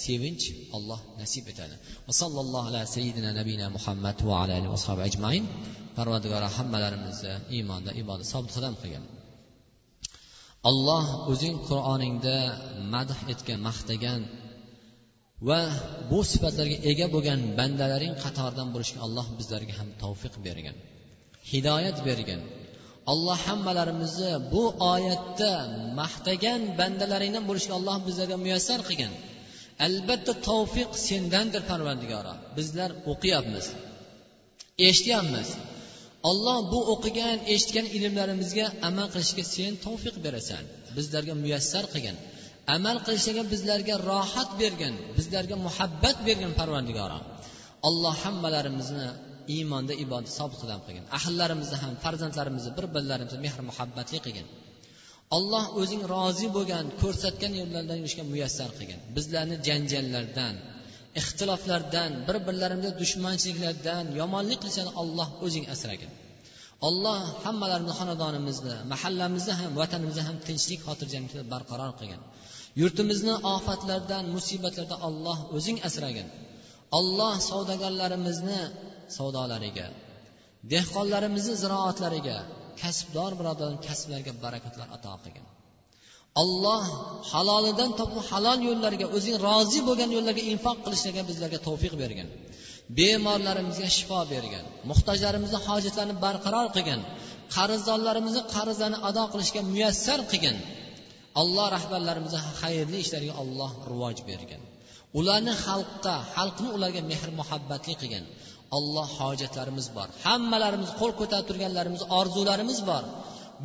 sevinch 0.03 0.47
alloh 0.77 1.01
nasib 1.21 1.45
etadi. 1.53 1.77
Va 2.07 2.13
sallallohu 2.23 2.67
ala 2.71 2.81
sayyidina 2.95 3.31
nabiyina 3.39 3.67
muhammad 3.77 4.17
va 4.29 4.35
ala 4.43 4.53
alihi 4.59 4.73
ajmain. 5.09 5.45
Parvardigori 5.99 6.49
hammalarimizni 6.57 7.35
iymonda 7.57 7.91
ibodat 8.03 8.27
sobit 8.33 8.53
qadam 8.57 8.75
qilgin 8.83 9.05
alloh 10.71 11.05
o'zing 11.33 11.57
qur'oningda 11.69 12.37
madh 12.95 13.19
etgan 13.33 13.59
maqtagan 13.69 14.21
va 15.49 15.61
bu 16.11 16.19
sifatlarga 16.33 16.77
ega 16.91 17.07
bo'lgan 17.15 17.41
bandalaring 17.59 18.15
qatoridan 18.25 18.69
bo'lishga 18.75 19.01
alloh 19.07 19.27
bizlarga 19.39 19.75
ham 19.81 19.89
tavfiq 20.03 20.35
bergan 20.47 20.77
hidoyat 21.53 21.99
bergan. 22.09 22.41
Alloh 23.13 23.39
hammalarimizni 23.47 24.33
bu 24.53 24.65
oyatda 24.93 25.53
maqtagan 26.01 26.61
bandalaringdan 26.81 27.45
bo'lishga 27.49 27.73
alloh 27.79 27.97
bizlarga 28.09 28.37
muyassar 28.45 28.81
qilgan 28.89 29.13
albatta 29.87 30.33
tavfiq 30.49 30.91
sendandir 31.09 31.63
parvardigoro 31.71 32.35
bizlar 32.59 32.91
o'qiyapmiz 33.13 33.67
eshityapmiz. 34.87 35.49
Olloh 36.31 36.59
bu 36.73 36.79
o'qigan 36.95 37.39
eshitgan 37.55 37.87
ilmlarimizga 37.97 38.67
amal 38.89 39.09
qilishga 39.15 39.45
sen 39.55 39.73
tavfiq 39.85 40.17
berasan. 40.25 40.63
Bizlarga 40.97 41.35
muyassar 41.43 41.85
qilgin. 41.93 42.17
Amal 42.77 42.97
qilishga 43.07 43.43
bizlarga 43.53 43.95
rohat 44.11 44.51
bergin 44.63 44.95
bizlarga 45.19 45.57
muhabbat 45.67 46.17
bergin 46.29 46.53
parvardigoro 46.61 47.19
alloh 47.89 48.15
hammalarimizni 48.25 49.09
iymonda 49.55 49.95
ibodat 50.05 50.31
sobit 50.39 50.59
qadam 50.63 50.81
qilgin. 50.87 51.05
Ahllarimizni 51.19 51.77
ham 51.83 51.93
farzandlarimizni 52.05 52.73
bir 52.79 52.87
birlarimizni 52.95 53.39
mehr 53.45 53.61
muhabbatli 53.71 54.19
qilgin. 54.27 54.47
Alloh 55.37 55.65
o'zing 55.81 56.03
rozi 56.15 56.47
bo'lgan 56.57 56.85
ko'rsatgan 57.03 57.53
yo'llardan 57.61 57.97
yurishga 58.01 58.25
muyassar 58.33 58.71
qilgin. 58.79 59.01
Bizlarni 59.17 59.57
janjallardan 59.69 60.55
ixtiloflardan 61.21 62.11
bir 62.29 62.37
birlarimizga 62.47 62.93
dushmanchiliklardan 63.01 64.05
yomonlik 64.21 64.59
qilishdan 64.63 64.89
olloh 65.03 65.29
o'zing 65.47 65.65
asragin. 65.75 66.11
Alloh 66.89 67.21
hammalarimizni 67.45 67.95
xonadonimizni 68.01 68.77
mahallamizni 68.93 69.55
ham 69.61 69.71
vatanimizni 69.81 70.23
ham 70.29 70.37
tinchlik 70.47 70.81
xotirjamlikda 70.89 71.43
barqaror 71.53 71.93
qilgin. 72.01 72.21
Yurtimizni 72.81 73.35
ofatlardan 73.55 74.25
musibatlardan 74.37 75.01
olloh 75.09 75.39
o'zing 75.57 75.79
asragin. 75.89 76.29
Olloh 76.99 77.35
savdogarlarimizni 77.49 78.61
savdolariga 79.17 79.87
dehqonlarimizni 80.73 81.55
ziroatlariga 81.63 82.39
kasbdor 82.83 83.33
birodar 83.41 83.71
kasblariga 83.87 84.33
barakatlar 84.45 84.89
ato 84.97 85.13
qilgin. 85.25 85.47
Alloh 86.43 86.85
halolidan 87.33 87.91
topib 88.01 88.21
halol 88.31 88.59
yo'llarga 88.69 89.07
o'zing 89.17 89.37
rozi 89.47 89.81
bo'lgan 89.89 90.11
yo'llarga 90.17 90.43
infoq 90.53 90.77
qilishlarga 90.85 91.23
bizlarga 91.31 91.59
tavfiq 91.67 91.95
bergin. 92.03 92.29
Bemorlarimizga 92.99 93.89
shifo 93.97 94.21
bergin. 94.35 94.65
Muhtojlarimizni 94.91 95.59
hojatlarini 95.67 96.17
barqaror 96.25 96.67
qilgin. 96.77 97.01
Qarzdorlarimizni 97.57 98.43
qarzlarini 98.55 98.99
ado 99.09 99.25
qilishga 99.33 99.61
muyassar 99.73 100.21
qilgin. 100.31 100.57
Alloh 101.41 101.67
rahbarlarimizni 101.77 102.41
xayrli 102.61 102.99
ishlariga 103.05 103.35
alloh 103.43 103.71
rivoj 103.91 104.19
bergin. 104.31 104.61
Ularni 105.19 105.55
xalqqa 105.67 106.15
xalqni 106.35 106.69
ularga 106.77 107.01
mehr 107.11 107.29
muhabbatli 107.41 107.95
qilgin. 108.01 108.25
olloh 108.78 109.08
hojatlarimiz 109.20 109.88
bor 109.98 110.08
hammalarimiz 110.26 110.92
qo'l 111.00 111.12
ko'tarib 111.20 111.46
turganlarimiz 111.50 112.02
orzularimiz 112.20 112.80
bor 112.90 113.04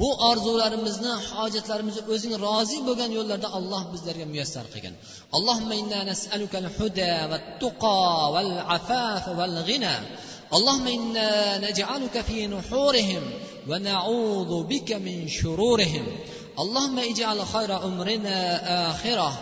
bu 0.01 0.09
orzularimizni 0.31 1.13
hojatlarimizni 1.31 2.03
o'zing 2.15 2.35
rozi 2.47 2.79
bo'lgan 2.89 3.11
yo'llarda 3.19 3.49
alloh 3.59 3.83
bizlarga 3.93 4.27
muyassar 4.33 4.65
qilgin 4.73 4.95
allohumma 5.37 5.75
inna 5.83 6.01
nas'aluka 6.11 6.57
al-huda 6.65 7.13
wat-tuqa 7.33 7.99
wal-afaf 8.35 9.25
wal-ghina 9.39 9.97
اللهم 10.57 10.87
انا 10.87 11.59
نجعلك 11.71 12.21
في 12.21 12.47
نحورهم 12.47 13.23
ونعوذ 13.69 14.53
بك 14.73 14.93
من 14.93 15.29
شرورهم 15.29 16.05
اللهم 16.59 16.99
اجعل 16.99 17.47
خير 17.47 17.85
امرنا 17.85 18.39
اخره 18.91 19.33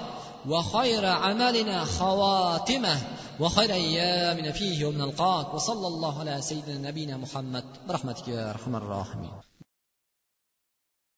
وخير 0.49 1.07
عملنا 1.07 1.85
خواتمه 1.85 2.97
وخير 3.42 3.74
ايامنا 3.74 4.52
فيه 4.52 4.86
ومن 4.86 5.02
القاك 5.02 5.54
وصلى 5.54 5.88
الله 5.88 6.20
على 6.20 6.42
سيدنا 6.42 6.90
نبينا 6.90 7.18
محمد 7.18 7.64
برحمتك 7.88 8.28
يا 8.28 8.50
أرحم 8.50 8.76
الراحمين. 8.76 9.32